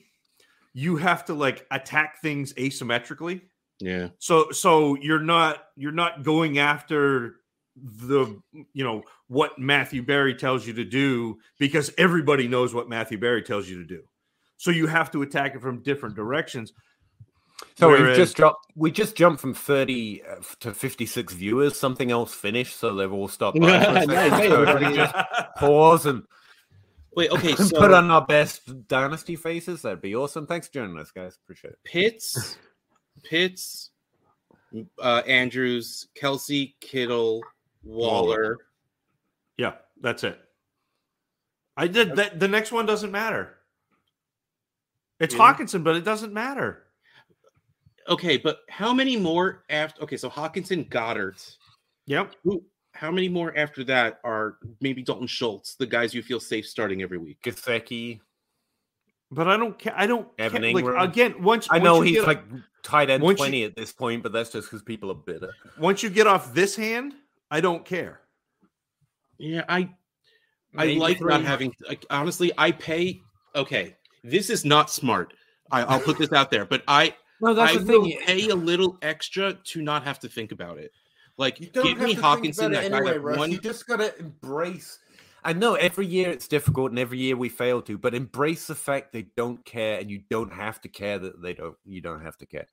[0.74, 3.42] you have to like attack things asymmetrically.
[3.80, 4.10] Yeah.
[4.20, 7.38] so so you're not you're not going after
[7.76, 8.40] the
[8.74, 13.42] you know what Matthew Barry tells you to do because everybody knows what Matthew Barry
[13.42, 14.04] tells you to do.
[14.58, 16.72] So you have to attack it from different directions
[17.76, 18.72] So we Whereas- just dropped.
[18.76, 21.78] We just jumped from thirty uh, to fifty-six viewers.
[21.80, 23.60] Something else finished, so they've all stopped.
[23.60, 24.08] by for a second.
[24.10, 24.48] Nice, nice.
[24.48, 25.16] So everybody just
[25.58, 26.24] pause and
[27.16, 27.32] Wait.
[27.32, 27.54] Okay.
[27.56, 29.82] So put on our best dynasty faces.
[29.84, 30.48] That'd be awesome.
[30.48, 31.38] Thanks for joining us, guys.
[31.44, 31.80] Appreciate it.
[31.84, 32.58] Pitts,
[33.24, 33.92] Pitts,
[35.02, 37.44] uh, Andrews, Kelce, Kittle,
[37.84, 38.58] Waller.
[39.58, 40.40] Yeah, that's it.
[41.78, 42.40] I did that.
[42.40, 43.56] The next one doesn't matter.
[45.20, 45.46] It's Really?
[45.54, 46.83] Hockenson, but it doesn't matter.
[48.10, 50.02] Okay, but how many more after?
[50.04, 51.56] Okay, so Hockenson, Goedert.
[52.08, 52.36] Yep.
[52.44, 52.64] Who?
[52.94, 57.02] How many more after that are maybe Dalton Schultz, the guys you feel safe starting
[57.02, 57.40] every week?
[57.44, 58.20] Gesicki.
[59.32, 59.94] But I don't care.
[59.98, 60.74] I don't Evan care.
[60.74, 61.04] Like, Engram.
[61.04, 62.44] again, once I once know you he's get- like
[62.84, 65.52] tight end once you- at this point, but that's just because people are bitter.
[65.80, 67.16] once you get off this hand,
[67.50, 68.22] I don't care.
[69.40, 69.90] Yeah, I
[70.78, 71.74] I Maybe like not having.
[71.88, 73.22] Like, honestly, I pay.
[73.56, 75.34] Okay, this is not smart.
[75.72, 78.20] I, I'll put this out there, but I No, that's I the will thing.
[78.26, 80.92] pay a little extra to not have to think about it.
[81.38, 83.22] Like, You don't give have me to Hockenson, think that about it guy anyway, at
[83.22, 83.38] Russ.
[83.38, 83.52] one.
[83.52, 85.00] You just gotta embrace.
[85.44, 88.76] I know every year it's difficult, and every year we fail to, but embrace the
[88.76, 91.76] fact they don't care, and you don't have to care that they don't.
[91.86, 92.66] You don't have to care.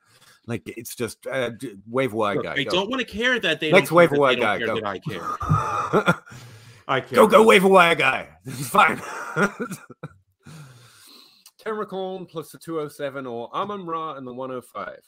[0.46, 1.50] Like it's just uh,
[1.88, 2.52] wave wire Look, guy.
[2.58, 2.70] I go.
[2.70, 4.74] don't want to care that they Next don't waiver care that wire guy, care go.
[4.76, 6.14] that I care.
[6.88, 7.16] I care.
[7.16, 8.28] go go waiver wire guy.
[8.44, 9.00] This is fine.
[11.74, 14.98] Terracon plus the 207 or Amon Ra and the 105.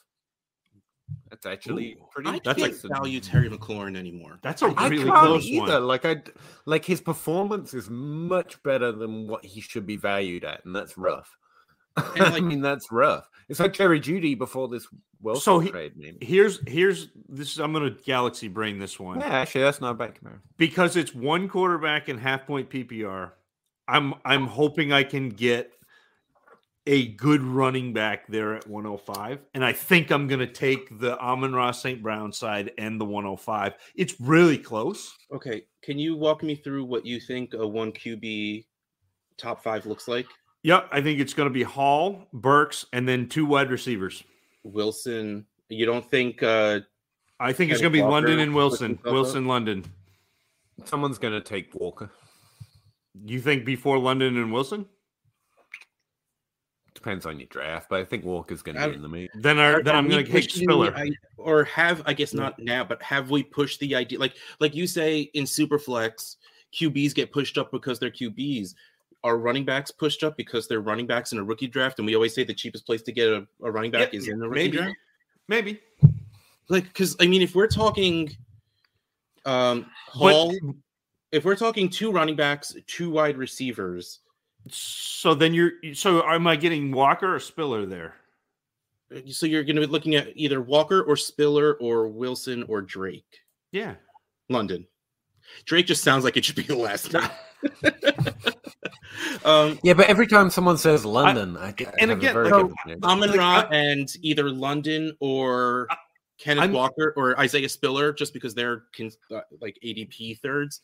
[1.29, 2.93] That's actually Ooh, pretty I That's can't decent.
[2.93, 4.39] value Terry McLaurin anymore.
[4.41, 5.73] That's a really can't close either.
[5.73, 5.83] one.
[5.87, 6.21] Like I,
[6.65, 10.97] like his performance is much better than what he should be valued at, and that's
[10.97, 11.29] rough.
[11.97, 13.29] And, I mean, that's rough.
[13.49, 14.87] It's like Jerry Jeudy before this
[15.21, 16.25] Wilson So he- trade, maybe.
[16.25, 17.57] Here's here's this.
[17.59, 19.19] I'm gonna galaxy brain this one.
[19.19, 20.41] Yeah, actually, that's not a bad comparison.
[20.57, 23.31] because it's one quarterback and half point PPR.
[23.87, 25.73] I'm I'm hoping I can get
[26.85, 31.17] a good running back there at 105, and I think I'm going to take the
[31.19, 32.01] Amon Ross St.
[32.01, 33.73] Brown side and the 105.
[33.95, 35.15] It's really close.
[35.33, 38.65] Okay, can you walk me through what you think a one QB
[39.37, 40.27] top five looks like?
[40.63, 44.23] Yep, I think it's going to be Hall, Burks, and then two wide receivers.
[44.63, 46.79] Wilson, you don't think uh
[47.39, 48.91] I think it's going to be Walker, London and Wilson.
[48.91, 49.13] Wilson, Sosa.
[49.13, 49.85] Wilson, London.
[50.85, 52.09] Someone's going to take Walker.
[53.25, 54.85] You think before London and Wilson?
[56.95, 59.31] Depends on your draft, but I think Walker's going to I- be in the meet.
[59.33, 60.91] Then, I, then Are I'm going to take pushing Spiller.
[60.91, 64.19] the i- or have I guess not now, but have we pushed the idea?
[64.19, 66.35] Like, like you say in Superflex,
[66.73, 68.75] QBs get pushed up because they're QBs.
[69.23, 71.97] Are running backs pushed up because they're running backs in a rookie draft?
[71.99, 74.27] And we always say the cheapest place to get a, a running back Yeah, is
[74.27, 74.77] in the rookie maybe.
[74.77, 74.95] draft.
[75.47, 75.79] Maybe.
[76.69, 78.35] Like, because I mean, if we're talking,
[79.45, 79.85] um,
[80.19, 80.55] But- Hall,
[81.31, 84.19] if we're talking two running backs, two wide receivers,
[84.69, 85.71] So then you're.
[85.93, 88.15] So am I getting Walker or Spiller there?
[89.15, 92.81] uh, so you're going to be looking at either Walker or Spiller or Wilson or
[92.81, 93.39] Drake.
[93.71, 93.95] Yeah.
[94.49, 94.85] London.
[95.65, 97.11] Drake just sounds like it should be the last
[97.83, 97.93] name.
[99.45, 102.49] um, Yeah, but every time someone says London, I, I and have a again, very
[102.51, 102.71] like.
[103.03, 105.87] Amon Like, Ra and either London or
[106.37, 110.81] Kenneth I'm- Walker or Isaiah Spiller, just because they're con- uh, like ADP thirds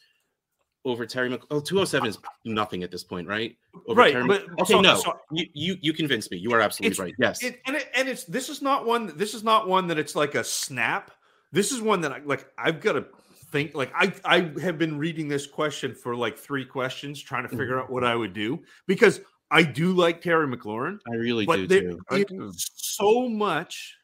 [0.90, 1.42] over Terry Mc.
[1.52, 3.56] Oh, 207 is nothing at this point, right?
[3.88, 6.38] Over Right, Terry but- okay, so- no, so- you, you you convinced me.
[6.38, 7.16] You are absolutely right.
[7.18, 9.16] Yes, It, and it, and it's this is not one.
[9.16, 11.12] This is not one that it's like a snap.
[11.52, 12.48] This is one that I like.
[12.58, 13.06] I've got to
[13.52, 13.76] think.
[13.76, 17.76] Like I I have been reading this question for like three questions, trying to figure
[17.76, 17.80] mm-hmm.
[17.80, 19.22] out what I would do because
[19.52, 22.00] I do like Terry McLaurin, I really do there too.
[22.10, 22.52] I do.
[22.56, 23.96] so much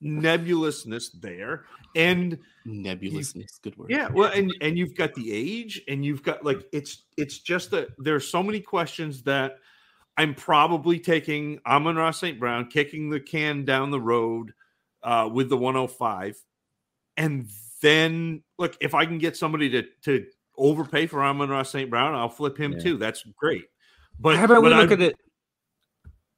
[0.00, 1.64] nebulousness there,
[1.96, 3.90] and Nebulousness, good word.
[3.90, 7.70] yeah, well, and and you've got the age, and you've got like it's it's just
[7.72, 9.56] that there's so many questions that
[10.16, 12.38] I'm probably taking Amon Ross St.
[12.38, 14.52] Brown, kicking the can down the road
[15.02, 16.36] uh, with the 105,
[17.16, 17.48] and
[17.80, 20.26] then look if I can get somebody to to
[20.56, 21.90] overpay for Amon Ross St.
[21.90, 22.78] Brown, I'll flip him Yeah.
[22.80, 22.96] too.
[22.98, 23.64] That's great.
[24.20, 25.16] But How about we look I- at it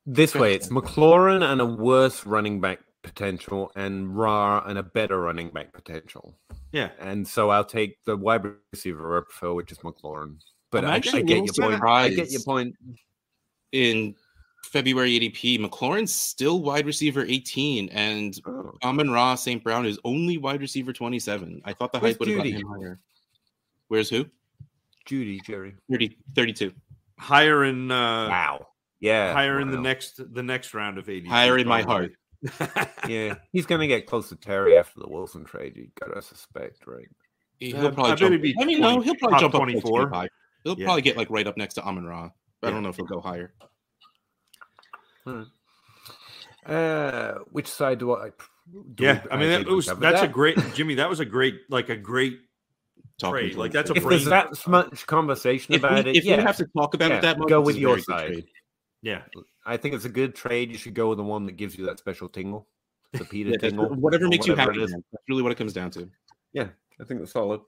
[0.07, 0.55] this way?
[0.55, 5.73] It's McLaurin and a worse running back potential, and Ra and a better running back
[5.73, 6.37] potential.
[6.73, 10.39] Yeah, And so I'll take the wide receiver I prefer, which is McLaurin.
[10.73, 11.85] But I'm I, actually get your point.
[11.85, 12.75] I get your point.
[13.71, 14.17] In
[14.65, 18.73] February ADP, McLaurin's still wide receiver 18, and Oh.
[18.83, 19.63] Amon Ra St.
[19.63, 21.63] Brown is only wide receiver 27.
[21.65, 23.01] I thought the Where's hype would have gotten him higher.
[23.87, 24.27] Where's who?
[25.07, 25.75] Jeudy, Jerry.
[25.91, 26.73] 30, 32.
[27.19, 28.67] higher in uh, Wow.
[28.99, 29.33] Yeah.
[29.33, 31.29] higher in the next the next round of 80.
[31.29, 32.13] Higher in my heart.
[33.09, 35.77] Yeah, he's going to get close to Terry after the Wilson trade.
[35.77, 37.09] You gotta suspect, right?
[37.59, 38.33] He'll Uh, probably bet jump.
[38.33, 40.09] he'd be I mean, no, he'll probably top jump up 24.
[40.09, 40.29] 24.
[40.65, 40.85] He'll Yeah.
[40.87, 42.31] probably get like right up next to Amon Ra.
[42.61, 43.55] But I don't know if he'll go higher.
[46.67, 48.31] Uh, which side do I?
[48.95, 50.95] Do Yeah, we- I mean think that was covered that's a great Jimmy.
[50.95, 52.41] That was a great like a great
[53.19, 56.17] Talking Trade, like, that's a If brain- there's that much conversation If, we, about it,
[56.17, 58.27] if yeah, we have to talk about Yeah, it that much, go with your side.
[58.27, 58.47] trade.
[59.03, 59.23] yeah.
[59.67, 60.71] I think it's a good trade.
[60.71, 62.67] You should go with the one that gives you that special tingle,
[63.13, 64.79] the Peter Yeah, tingle, whatever makes you happy.
[64.79, 64.91] it is.
[64.93, 65.05] man.
[65.13, 66.09] That's really what it comes down to.
[66.53, 66.69] Yeah,
[67.01, 67.61] I think that's solid.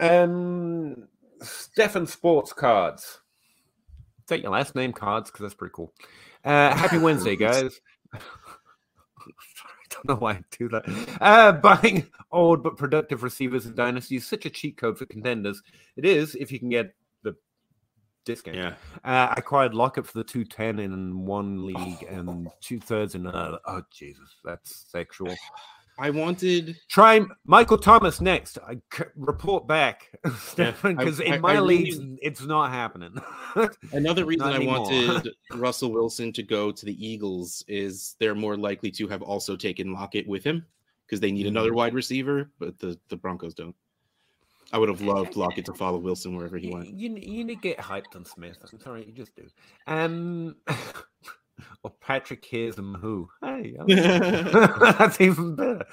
[0.00, 1.08] Um,
[1.42, 3.20] Stefan Sports Cards.
[4.28, 5.30] That your last name, Cards?
[5.30, 5.92] Because that's pretty cool.
[6.44, 7.80] Uh, happy Wednesday, guys.
[8.12, 8.18] I
[9.90, 11.18] don't know why I do that.
[11.20, 15.62] Uh, buying old but productive receivers in Dynasty is such a cheat code for contenders.
[15.96, 16.94] It is if you can get
[18.26, 18.56] discount.
[18.58, 18.74] Yeah.
[19.04, 23.58] Uh, I acquired Lockett for the 210 in one league and two thirds in another.
[23.66, 25.34] Oh, Jesus, that's sexual.
[25.98, 26.76] I wanted.
[26.90, 28.58] Try Michael Thomas next.
[28.68, 33.16] I c- report back, Stefan, because in I my really- it's not happening.
[33.92, 34.80] Another reason I anymore.
[34.80, 39.56] wanted Russell Wilson to go to the Eagles is they're more likely to have also
[39.56, 40.66] taken Lockett with him
[41.06, 43.74] because they need another wide receiver, but the, the Broncos don't.
[44.72, 46.88] I would have loved Lockett to follow Wilson wherever he went.
[46.88, 48.56] you, you need to get hyped on Smith.
[48.72, 49.46] I'm sorry, you just do.
[49.86, 50.56] Um,
[51.82, 53.28] or Patrick hears him who?
[53.42, 55.84] Hey, that's even better.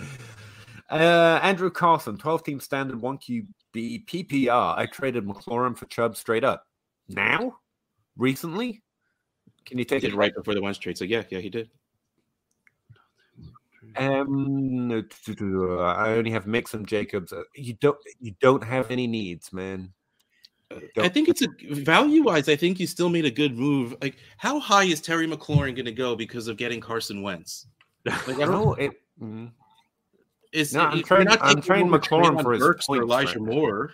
[0.90, 4.78] Uh, Andrew Carson, 12 team standard, 1 QB PPR.
[4.78, 6.66] I traded McLaurin for Chubb straight up.
[7.10, 7.58] Now?
[8.18, 8.82] Recently?
[9.66, 10.98] Can you He take did it right before the Wentz trade.
[10.98, 11.70] So yeah, yeah, he did.
[13.98, 17.32] Um, uh, I only have Mix and Jacobs.
[17.34, 17.98] Uh, You don't.
[18.20, 19.94] You don't have any needs, man.
[20.72, 22.50] I Don't- think it's a value wise.
[22.50, 23.96] I think you still made a good move.
[24.02, 27.68] Like, how high is Terry McLaurin going to go because of getting Carson Wentz?
[28.06, 28.52] Like, I don't.
[28.52, 28.92] No, it.
[29.22, 29.52] mm.
[30.52, 33.54] Is No, I'm if you're not I'm Roman McLaurin for his or Elijah right.
[33.54, 33.92] Moore.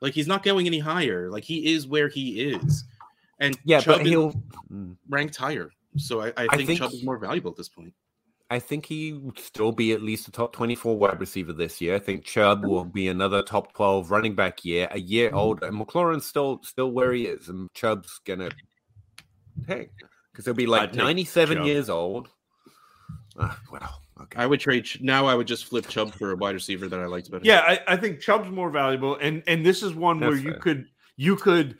[0.00, 1.30] Like he's not going any higher.
[1.30, 2.84] Like he is where he is,
[3.40, 4.32] and Yeah, Chubb but he'll.
[4.70, 4.96] mm.
[5.08, 5.70] ranked higher.
[5.96, 7.94] So I, I I think, think Chubb is more valuable at this point.
[8.50, 11.94] I think he would still be at least a top 24 wide receiver this year.
[11.94, 15.38] I think Chubb will be another top 12 running back year, a year Mm-hmm.
[15.38, 15.66] older.
[15.66, 18.50] And McLaurin's still still where he is, and Chubb's gonna
[19.66, 19.88] hey,
[20.32, 21.66] because he'll be I'd like 97 Chubb.
[21.66, 22.28] years old.
[23.38, 24.40] Ah, well, Okay.
[24.40, 25.26] I would trade Ch- now.
[25.26, 27.44] I would just flip Chubb for a wide receiver that I liked better.
[27.44, 30.50] Yeah, I, I think Chubb's more valuable, and and this is one where That's you
[30.52, 30.60] fair.
[30.60, 30.86] could
[31.16, 31.78] you could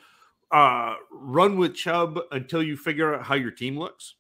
[0.51, 4.17] uh run with Chubb until you figure out how your team looks.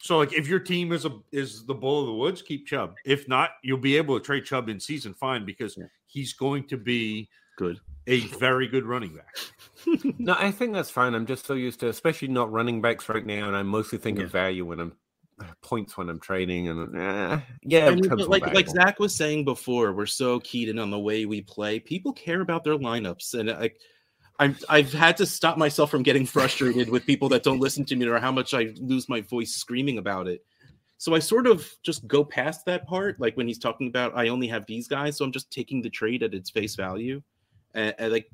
[0.00, 2.94] So like if your team is a is the bull of the woods, keep Chubb.
[3.04, 5.86] If not, you'll be able to trade Chubb in season fine because Yeah.
[6.06, 7.80] he's going to be good.
[8.06, 9.36] a very good running back.
[10.18, 11.14] No, I think that's fine.
[11.14, 14.18] I'm just so used to, especially not running backs right now, and I mostly think
[14.18, 14.24] Yeah.
[14.24, 14.92] of value when I'm
[15.62, 18.68] points when I'm trading, and uh, yeah, And, Chubb's but like like.
[18.68, 21.78] Zach was saying before, we're so keyed in on the way we play.
[21.78, 23.78] People care about their lineups, and like
[24.38, 27.96] I'm, I've had to stop myself from getting frustrated with people that don't listen to
[27.96, 30.44] me or how much I lose my voice screaming about it.
[30.96, 34.28] So I sort of just go past that part, like when he's talking about I
[34.28, 37.22] only have these guys, so I'm just taking the trade at its face value,
[37.74, 38.30] and, and like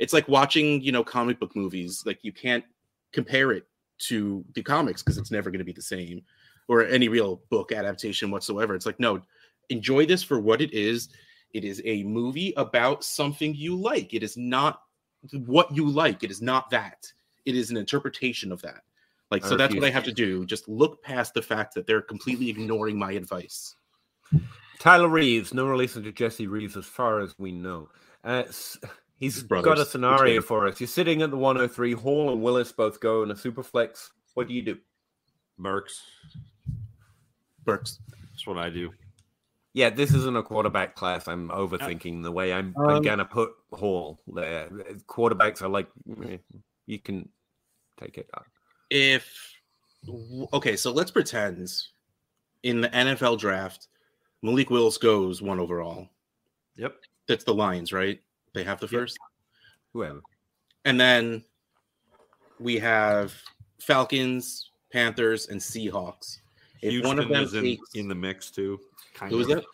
[0.00, 2.02] it's like watching you know comic book movies.
[2.04, 2.64] Like you can't
[3.12, 6.22] compare it to the comics because it's never going to be the same
[6.68, 8.74] or any real book adaptation whatsoever.
[8.74, 9.22] It's like, no,
[9.70, 11.08] enjoy this for what it is.
[11.54, 14.12] It is a movie about something you like.
[14.12, 14.82] It is not
[15.46, 16.22] what you like.
[16.22, 17.10] It is not that.
[17.44, 18.82] It is an interpretation of that.
[19.30, 20.46] Like, I so that's what I have to do.
[20.46, 23.76] Just look past the fact that they're completely ignoring my advice.
[24.78, 27.90] Tyler Reeves, no relation to Jesse Reeves, as far as we know.
[28.24, 28.78] Uh, s-
[29.18, 30.80] he's got a scenario Which for us.
[30.80, 31.92] You're sitting at the 103.
[31.92, 34.12] Hall and Willis both go in a super flex.
[34.34, 34.78] What do you do?
[35.58, 36.02] Burks.
[37.64, 37.98] Burks.
[38.30, 38.92] That's what I do.
[39.78, 41.28] Yeah, this isn't a quarterback class.
[41.28, 44.68] I'm overthinking the way I'm, I'm Um, gonna put Hall there.
[45.06, 45.88] Quarterbacks are like
[46.86, 47.28] you can
[47.96, 48.28] take it.
[48.90, 49.54] If
[50.52, 51.70] okay, so let's pretend
[52.64, 53.86] in the NFL draft,
[54.42, 56.08] Malik Willis goes one overall.
[56.74, 56.96] Yep.
[57.28, 58.20] That's the Lions, right?
[58.54, 58.90] They have the Yep.
[58.90, 59.18] first.
[59.92, 60.22] Whoever.
[60.86, 61.44] And then
[62.58, 63.32] we have
[63.80, 66.38] Falcons, Panthers, and Seahawks.
[66.82, 68.80] If Houston one of them is in, takes, in the mix too.
[69.18, 69.56] Kind who was of.
[69.56, 69.64] that?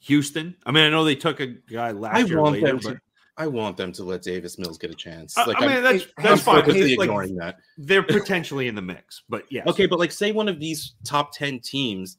[0.00, 0.54] Houston.
[0.64, 2.96] I mean, I know they took a guy last I year want later, them but.
[3.38, 5.36] I want them to let Davis Mills get a chance.
[5.36, 6.62] Like I mean, I'm, that's I'm fine.
[6.62, 7.56] purposely Like, ignoring that.
[7.76, 9.64] they're potentially in the mix, but yeah.
[9.66, 12.16] Okay, but like, say one of these top ten teams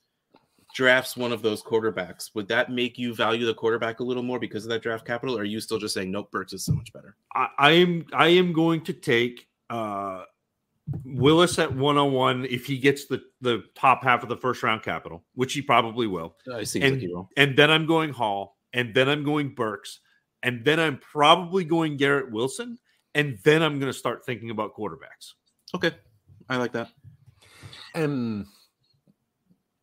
[0.75, 2.29] drafts one of those quarterbacks.
[2.35, 5.35] Would that make you value the quarterback a little more because of that draft capital?
[5.35, 7.15] Or are you still just saying nope, Burks is so much better?
[7.33, 10.23] I, I am I am going to take uh
[11.03, 15.23] Willis at 101 if he gets the the top half of the first round capital,
[15.33, 16.35] which he probably will.
[16.53, 17.29] I seems And- like you will.
[17.37, 19.99] And then I'm going Hall, and then I'm going Burks,
[20.43, 22.77] and then I'm probably going Garrett Wilson,
[23.15, 25.33] and then I'm going to start thinking about quarterbacks.
[25.75, 25.91] Okay,
[26.49, 26.89] I like that.
[27.95, 28.45] Um,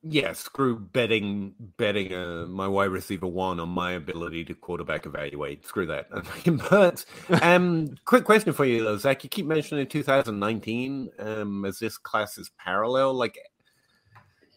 [0.07, 5.67] yeah, screw betting betting uh, my wide receiver one on my ability to quarterback evaluate.
[5.67, 6.09] Screw that.
[6.71, 7.05] but
[7.43, 9.25] um, quick question for you though, Zach.
[9.25, 13.15] You keep mentioning 2019 um, as this class is parallel.
[13.15, 13.39] Like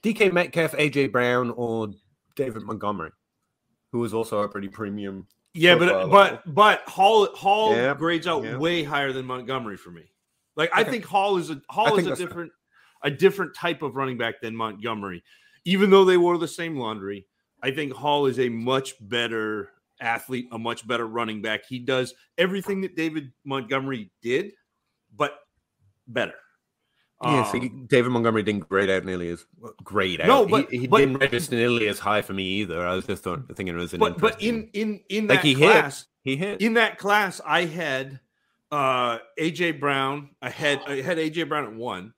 [0.04, 1.90] DK Metcalf, AJ Brown, or
[2.36, 3.12] David Montgomery,
[3.94, 5.28] who was also a pretty premium.
[5.54, 8.58] Yeah, profile but but but Hall Hall Yeah, grades out yeah.
[8.58, 10.04] way higher than Montgomery for me.
[10.58, 12.52] Like I think Hall is a Hall is a different
[13.04, 15.24] a different type of running back than Montgomery.
[15.66, 17.26] Even though they wore the same laundry,
[17.62, 19.70] I think Hall is a much better
[20.00, 21.62] athlete, a much better running back.
[21.68, 24.52] He does everything that David Montgomery did,
[25.16, 25.40] but
[26.08, 26.36] better.
[27.24, 29.44] Yeah, Um, see, David Montgomery didn't grade out nearly as
[29.84, 30.28] grade out.
[30.28, 32.86] No, He- but- he, but- didn't register nearly as high for me either.
[32.86, 35.46] I was just thought, thinking it was an but but in in in Like that
[35.46, 35.72] he hit.
[35.72, 36.62] class, he hit.
[36.62, 38.20] in that class, I had
[38.72, 40.30] uh AJ Brown.
[40.44, 42.14] I had I had AJ Brown at one.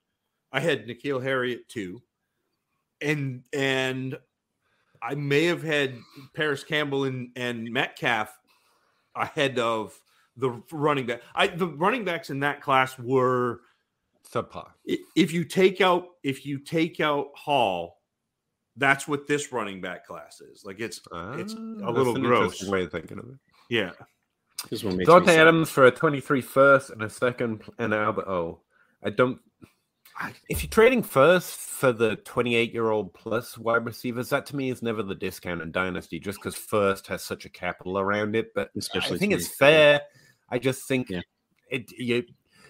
[0.52, 2.02] I had N'Keal Harry at two,
[3.00, 4.18] and and
[5.02, 5.96] I may have had
[6.34, 8.36] Parris Campbell and and Metcalf
[9.14, 9.98] ahead of
[10.36, 11.22] the running back.
[11.34, 13.60] I the running backs in that class were
[14.30, 14.68] subpar.
[15.16, 18.00] if you take out if you take out Hall,
[18.76, 20.64] that's what this running back class is.
[20.64, 22.62] Like it's It's a Ah, little that's gross.
[22.68, 23.38] way of thinking of it.
[23.68, 23.92] yeah.
[24.68, 25.40] This one makes Dante sad.
[25.40, 28.60] Adams for a 23 first and a second, and Albert O.
[29.02, 29.40] I don't.
[30.20, 34.56] I- If you're trading first for the 28 year old plus wide receivers, that to
[34.56, 38.36] me is never the discount in Dynasty, just because first has such a capital around
[38.36, 38.52] it.
[38.54, 39.54] But Especially I think it's me.
[39.58, 40.02] fair.
[40.50, 41.22] I just think Yeah.
[41.70, 41.90] it.
[41.92, 42.24] You,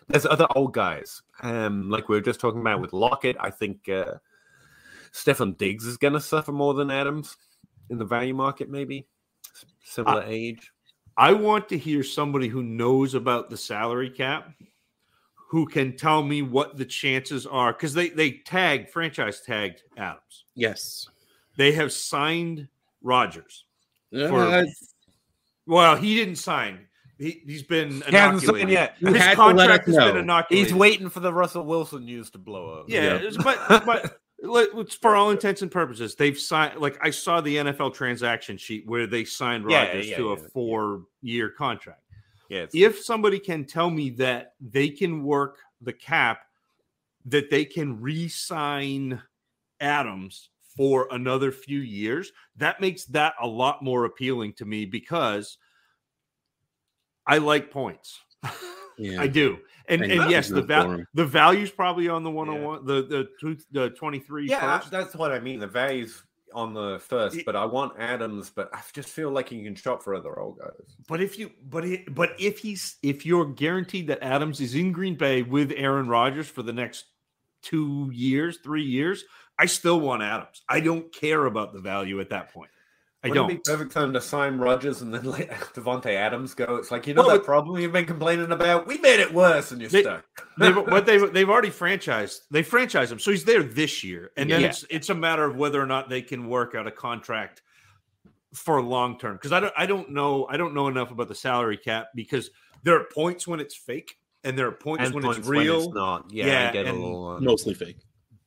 [0.09, 3.37] there's other old guys, um, like we were just talking about with Lockett.
[3.41, 4.15] I think uh,
[5.13, 7.37] Stefon Diggs is going to suffer more than Adams
[7.91, 9.07] in the value market, maybe
[9.83, 10.71] similar age.
[11.17, 14.53] I want to hear somebody who knows about the salary cap
[15.51, 20.45] who can tell me what the chances are because they they tag franchise tagged Adams.
[20.55, 21.09] Yes.
[21.57, 22.69] They have signed
[23.03, 23.65] Rodgers.
[24.17, 24.63] Uh,
[25.67, 26.87] Well, he didn't sign.
[27.19, 28.71] He, he's been He hasn't inoculated.
[28.71, 28.97] yet.
[29.01, 30.21] You His had to let contract us has been know.
[30.21, 30.67] inoculated.
[30.69, 32.87] He's waiting for the Russell Wilson news to blow up.
[32.89, 33.15] Yeah, Yeah.
[33.17, 34.19] it's- but but
[35.03, 36.81] for all intents and purposes, they've signed.
[36.81, 40.33] Like I saw the NFL transaction sheet where they signed Rodgers yeah, yeah, to yeah,
[40.33, 42.01] a four-year contract.
[42.51, 46.43] Yeah, it's- If somebody can tell me that they can work the cap,
[47.27, 49.23] that they can re-sign
[49.81, 55.57] Adams for another few years, that makes that a lot more appealing to me because
[57.27, 58.19] I like points.
[58.99, 59.23] Yeah.
[59.23, 59.59] I do.
[59.89, 61.07] And, And and, yes, can the root val- for 'em.
[61.15, 64.91] the value's probably on the 101, the the two, the 23 yeah, first.
[64.91, 65.59] that's what I mean.
[65.59, 66.23] The value's
[66.55, 68.51] on the first, It- but I want Adams.
[68.51, 70.97] But I just feel like you can shop for other old guys.
[71.09, 74.93] But if you but it, but if he's if you're guaranteed that Adams is in
[74.93, 77.05] Green Bay with Aaron Rodgers for the next
[77.63, 79.25] two years, three years,
[79.59, 80.63] I still want Adams.
[80.69, 82.71] I don't care about the value at that point.
[83.23, 83.57] I Wouldn't don't.
[83.57, 86.77] it be perfect time to sign Rodgers and then let Davante Adams go?
[86.77, 88.87] It's like you know Well, that problem you've been complaining about.
[88.87, 90.25] We made it worse, and you're They- stuck.
[90.59, 92.41] they've, what they've they've already franchised.
[92.51, 94.69] They franchised him, so he's there this year, and then Yeah.
[94.69, 97.61] it's it's a matter of whether or not they can work out a contract
[98.55, 99.35] for long term.
[99.35, 102.51] Because I don't I don't know I don't know enough about the salary cap because
[102.83, 105.75] there are points when it's fake and there are points and when points it's real.
[105.79, 106.27] when it's not.
[106.33, 107.29] Yeah, Yeah, I get a and- little.
[107.37, 107.99] Uh, Mostly fake.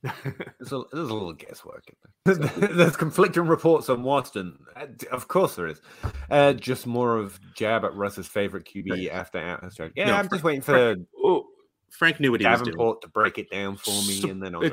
[0.04, 1.86] There's a, there's a little guesswork
[2.26, 2.36] there.
[2.36, 4.58] there's conflicting reports on Watson.
[4.76, 5.82] Uh, Of course there is.
[6.30, 9.78] Uh, just more of jab at Russ's favorite QB after Atlas.
[9.96, 11.46] Yeah, No, I'm Frank- just waiting for Oh,
[11.90, 12.66] Frank knew what he was doing.
[12.72, 14.72] Davenport to break it down for me, and then I'll know.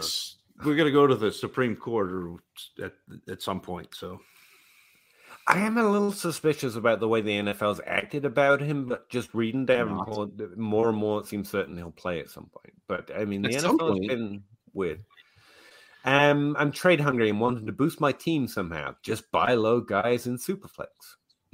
[0.64, 2.36] we're gonna go to the Supreme Court or
[2.82, 2.92] at
[3.28, 3.94] at some point.
[3.94, 4.20] So
[5.46, 9.34] I am a little suspicious about the way the NFL's acted about him, but just
[9.34, 12.74] reading Davenport, more and more it seems certain he'll play at some point.
[12.88, 14.08] But I mean, the At NFL's point.
[14.08, 15.00] been weird.
[16.04, 18.94] Um, I'm trade hungry and wanting to boost my team somehow.
[19.02, 20.86] Just buy low guys in Superflex.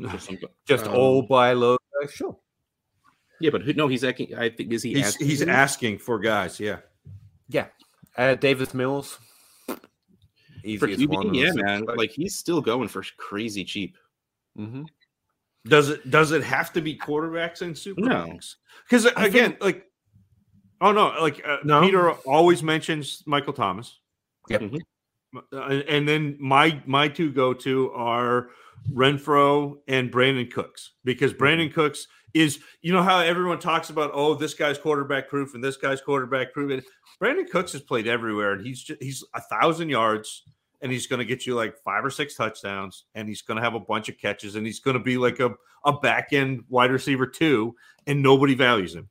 [0.00, 0.30] Just
[0.66, 2.36] Just Um, all buy low guys, sure.
[3.40, 4.34] Yeah, but who, no, he's asking.
[4.34, 4.94] I think is he?
[4.94, 6.58] he's asking he's asking for guys.
[6.60, 6.78] Yeah,
[7.48, 7.66] Yeah.
[8.16, 9.18] Uh, Davis Mills.
[9.66, 9.76] for
[10.64, 11.08] Easiest QB.
[11.14, 11.34] one.
[11.34, 11.84] Yeah, man.
[11.84, 13.96] Like he's still going for crazy cheap.
[14.58, 14.84] Mm-hmm.
[15.66, 18.38] does it does it have to be quarterbacks in Super No.
[18.88, 19.84] Because again, think- like
[20.80, 21.82] oh no, like uh, No.
[21.82, 23.98] Peter always mentions Michael Thomas.
[24.48, 24.60] Yep.
[24.60, 24.80] Mhm.
[25.52, 28.50] Uh, and then my my two go to are
[28.92, 34.34] Renfrow and Brandin Cooks because Brandin Cooks is you know how everyone talks about oh
[34.34, 36.70] this guy's quarterback proof and this guy's quarterback proof.
[36.70, 36.82] And
[37.20, 40.42] Brandin Cooks has played everywhere and he's just, he's a thousand yards
[40.80, 43.62] and he's going to get you like five or six touchdowns and he's going to
[43.62, 45.50] have a bunch of catches and he's going to be like a
[45.84, 47.74] a back end wide receiver too
[48.06, 49.08] and nobody values him.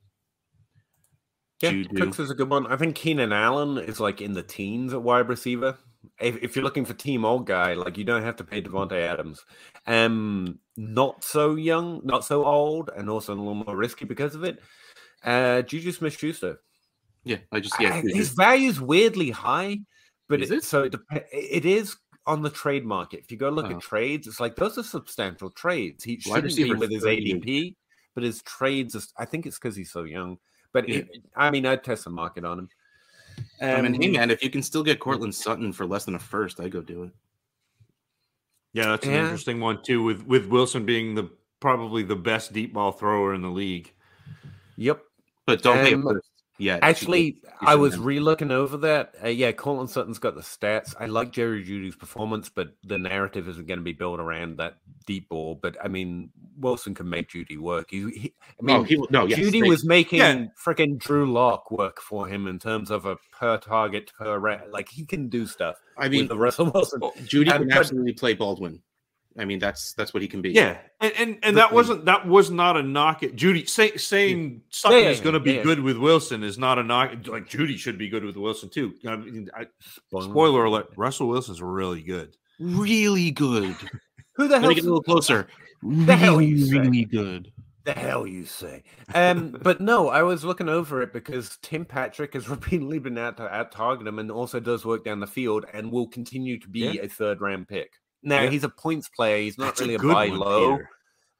[1.62, 1.96] Yeah, Juju.
[1.96, 2.66] Cooks is a good one.
[2.66, 5.78] I think Keenan Allen is like in the teens at wide receiver.
[6.20, 8.92] If, if you're looking for team old guy, like you don't have to pay Davante
[9.00, 9.44] Adams.
[9.86, 14.44] Um, not so young, not so old, and also a little more risky because of
[14.44, 14.62] it.
[15.24, 16.60] Uh, Juju Smith Schuster.
[17.24, 18.00] Yeah, I just yeah.
[18.02, 18.14] Juju.
[18.14, 19.78] his is weirdly high,
[20.28, 20.64] but Is it, it?
[20.64, 21.96] so it, dep- it is
[22.26, 23.20] on the trade market.
[23.20, 23.76] If you go look Oh.
[23.76, 26.04] at trades, it's like those are substantial trades.
[26.04, 27.74] He Wide shouldn't be with his ADP,
[28.14, 28.94] but his trades.
[28.94, 30.38] Is, I think it's because he's so young.
[30.76, 30.96] But Yeah.
[30.98, 32.68] it, I mean, I'd test the market on him.
[33.62, 36.16] I mean, hey Um, man, if you can still get Courtland Sutton for less than
[36.16, 37.12] a first, I go do it.
[38.74, 39.22] Yeah, that's an Yeah.
[39.22, 40.02] interesting one too.
[40.02, 43.90] With with Wilson being the probably the best deep ball thrower in the league.
[44.76, 45.02] Yep.
[45.46, 46.28] But don't pay a Um, first.
[46.58, 49.14] Yeah, Actually, I was re-looking over that.
[49.22, 50.94] Uh, yeah, Courtland Sutton's got the stats.
[50.98, 54.78] I like Jerry Jeudy's performance, but the narrative isn't going to be built around that
[55.06, 55.54] deep ball.
[55.60, 57.90] But I mean, Wilson can make Jeudy work.
[57.90, 60.46] He, he I mean, oh, he no, yes, Jeudy they- was making Yeah.
[60.64, 64.88] freaking Drew Lock work for him in terms of a per target per ra- like
[64.88, 65.76] he can do stuff.
[65.98, 67.00] I mean, with the Russell Wilson.
[67.00, 68.80] Jeudy and- can absolutely play Baldwin.
[69.38, 70.50] I mean, that's that's what he can be.
[70.50, 73.68] Yeah, and and, and that wasn't that was not a knock at Jeudy.
[73.68, 75.62] Say, saying Sutton yeah, is going to be yeah.
[75.62, 77.12] good with Wilson is not a knock.
[77.26, 78.94] Like Jeudy should be good with Wilson too.
[79.06, 79.66] I mean, I,
[80.20, 82.36] spoiler alert: Russell Wilson's really good.
[82.58, 83.76] really good.
[84.36, 84.72] Who the hell?
[84.72, 85.48] get a little closer.
[85.82, 86.78] The hell you say?
[86.78, 87.52] really good.
[87.84, 88.82] the hell you say?
[89.14, 93.36] Um, but no, I was looking over it because Tim Patrick has repeatedly been out
[93.36, 96.68] to out target him and also does work down the field and will continue to
[96.68, 97.02] be Yeah.
[97.02, 97.92] a third round pick.
[98.26, 98.50] Now Yeah.
[98.50, 99.38] he's a points player.
[99.38, 100.90] He's not That's really a, good buy one, low, Peter.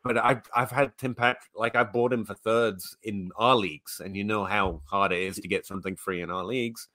[0.04, 4.00] but I've I've had Tim Patrick like I bought him for thirds in our leagues,
[4.02, 6.88] and you know how hard it is to get something free in our leagues.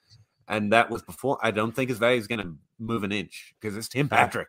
[0.47, 1.37] And that was before.
[1.43, 4.47] I don't think his value is going to move an inch because it's Tim Patrick.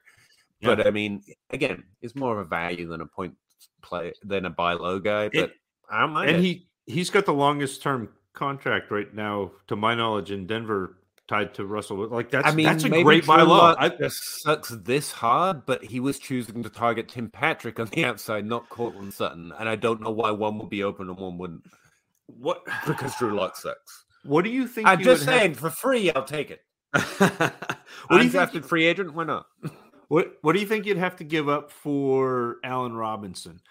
[0.60, 0.74] Yeah.
[0.76, 3.34] But I mean, again, it's more of a value than a point
[3.82, 5.28] play than a buy low guy.
[5.28, 5.52] But
[5.90, 6.42] I don't mind and it.
[6.44, 10.98] he he's got the longest term contract right now, to my knowledge, in Denver,
[11.32, 12.08] tied to Russell.
[12.08, 13.56] Like that's I mean, that's a maybe great buy Drew low.
[13.56, 17.86] Lock I, just sucks this hard, but he was choosing to target Tim Patrick on
[17.86, 21.18] the outside, not Courtland Sutton, and I don't know why one would be open and
[21.18, 21.64] one wouldn't
[22.26, 24.04] what because Drew Lock sucks.
[24.24, 24.86] what do you think?
[24.86, 26.60] I'm you just would have- saying, for free, I'll take it.
[26.92, 29.14] what do you drafted free agent?
[29.14, 29.46] Why not?
[30.08, 33.62] What What do you think you'd have to give up for Allen Robinson,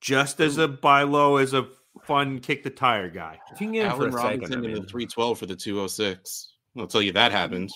[0.00, 1.68] just as a buy low, as a
[2.02, 3.38] fun kick the tire guy?
[3.52, 5.54] If you can get for Allen a Robinson second, I in the 312 for the
[5.54, 6.53] 206.
[6.76, 7.72] I'll tell you that happens.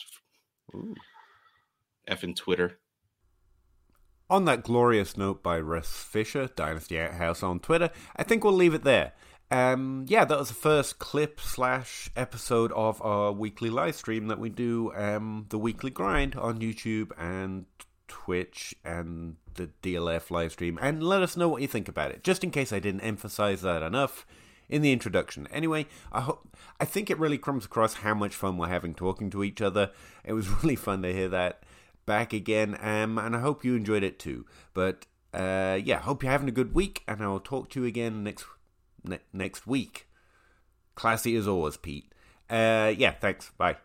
[0.75, 0.95] Ooh.
[2.11, 2.79] Effing Twitter.
[4.31, 8.75] On that glorious note by Russ Fisher, Dynasty Outhouse on Twitter, I think we'll leave
[8.75, 9.13] it there.
[9.51, 14.39] Um, yeah, that was the first clip slash episode of our weekly live stream that
[14.39, 17.65] we do, um, the weekly grind on YouTube and
[18.09, 20.79] Twitch and the DLF live stream.
[20.83, 23.63] And let us know what you think about it, just in case I didn't emphasize
[23.63, 24.27] that enough
[24.69, 25.49] in the introduction.
[25.53, 29.31] Anyway, I hope I think it really comes across how much fun we're having talking
[29.31, 29.91] to each other.
[30.25, 31.63] It was really fun to hear that
[32.07, 34.47] back again, um, and I hope you enjoyed it too.
[34.75, 38.25] But uh, yeah, hope you're having a good week, and I'll talk to you again
[38.25, 38.47] next
[39.05, 40.09] ne- next week.
[40.95, 42.13] Classy as always, Pete.
[42.51, 43.51] Uh, yeah, thanks.
[43.57, 43.77] Bye.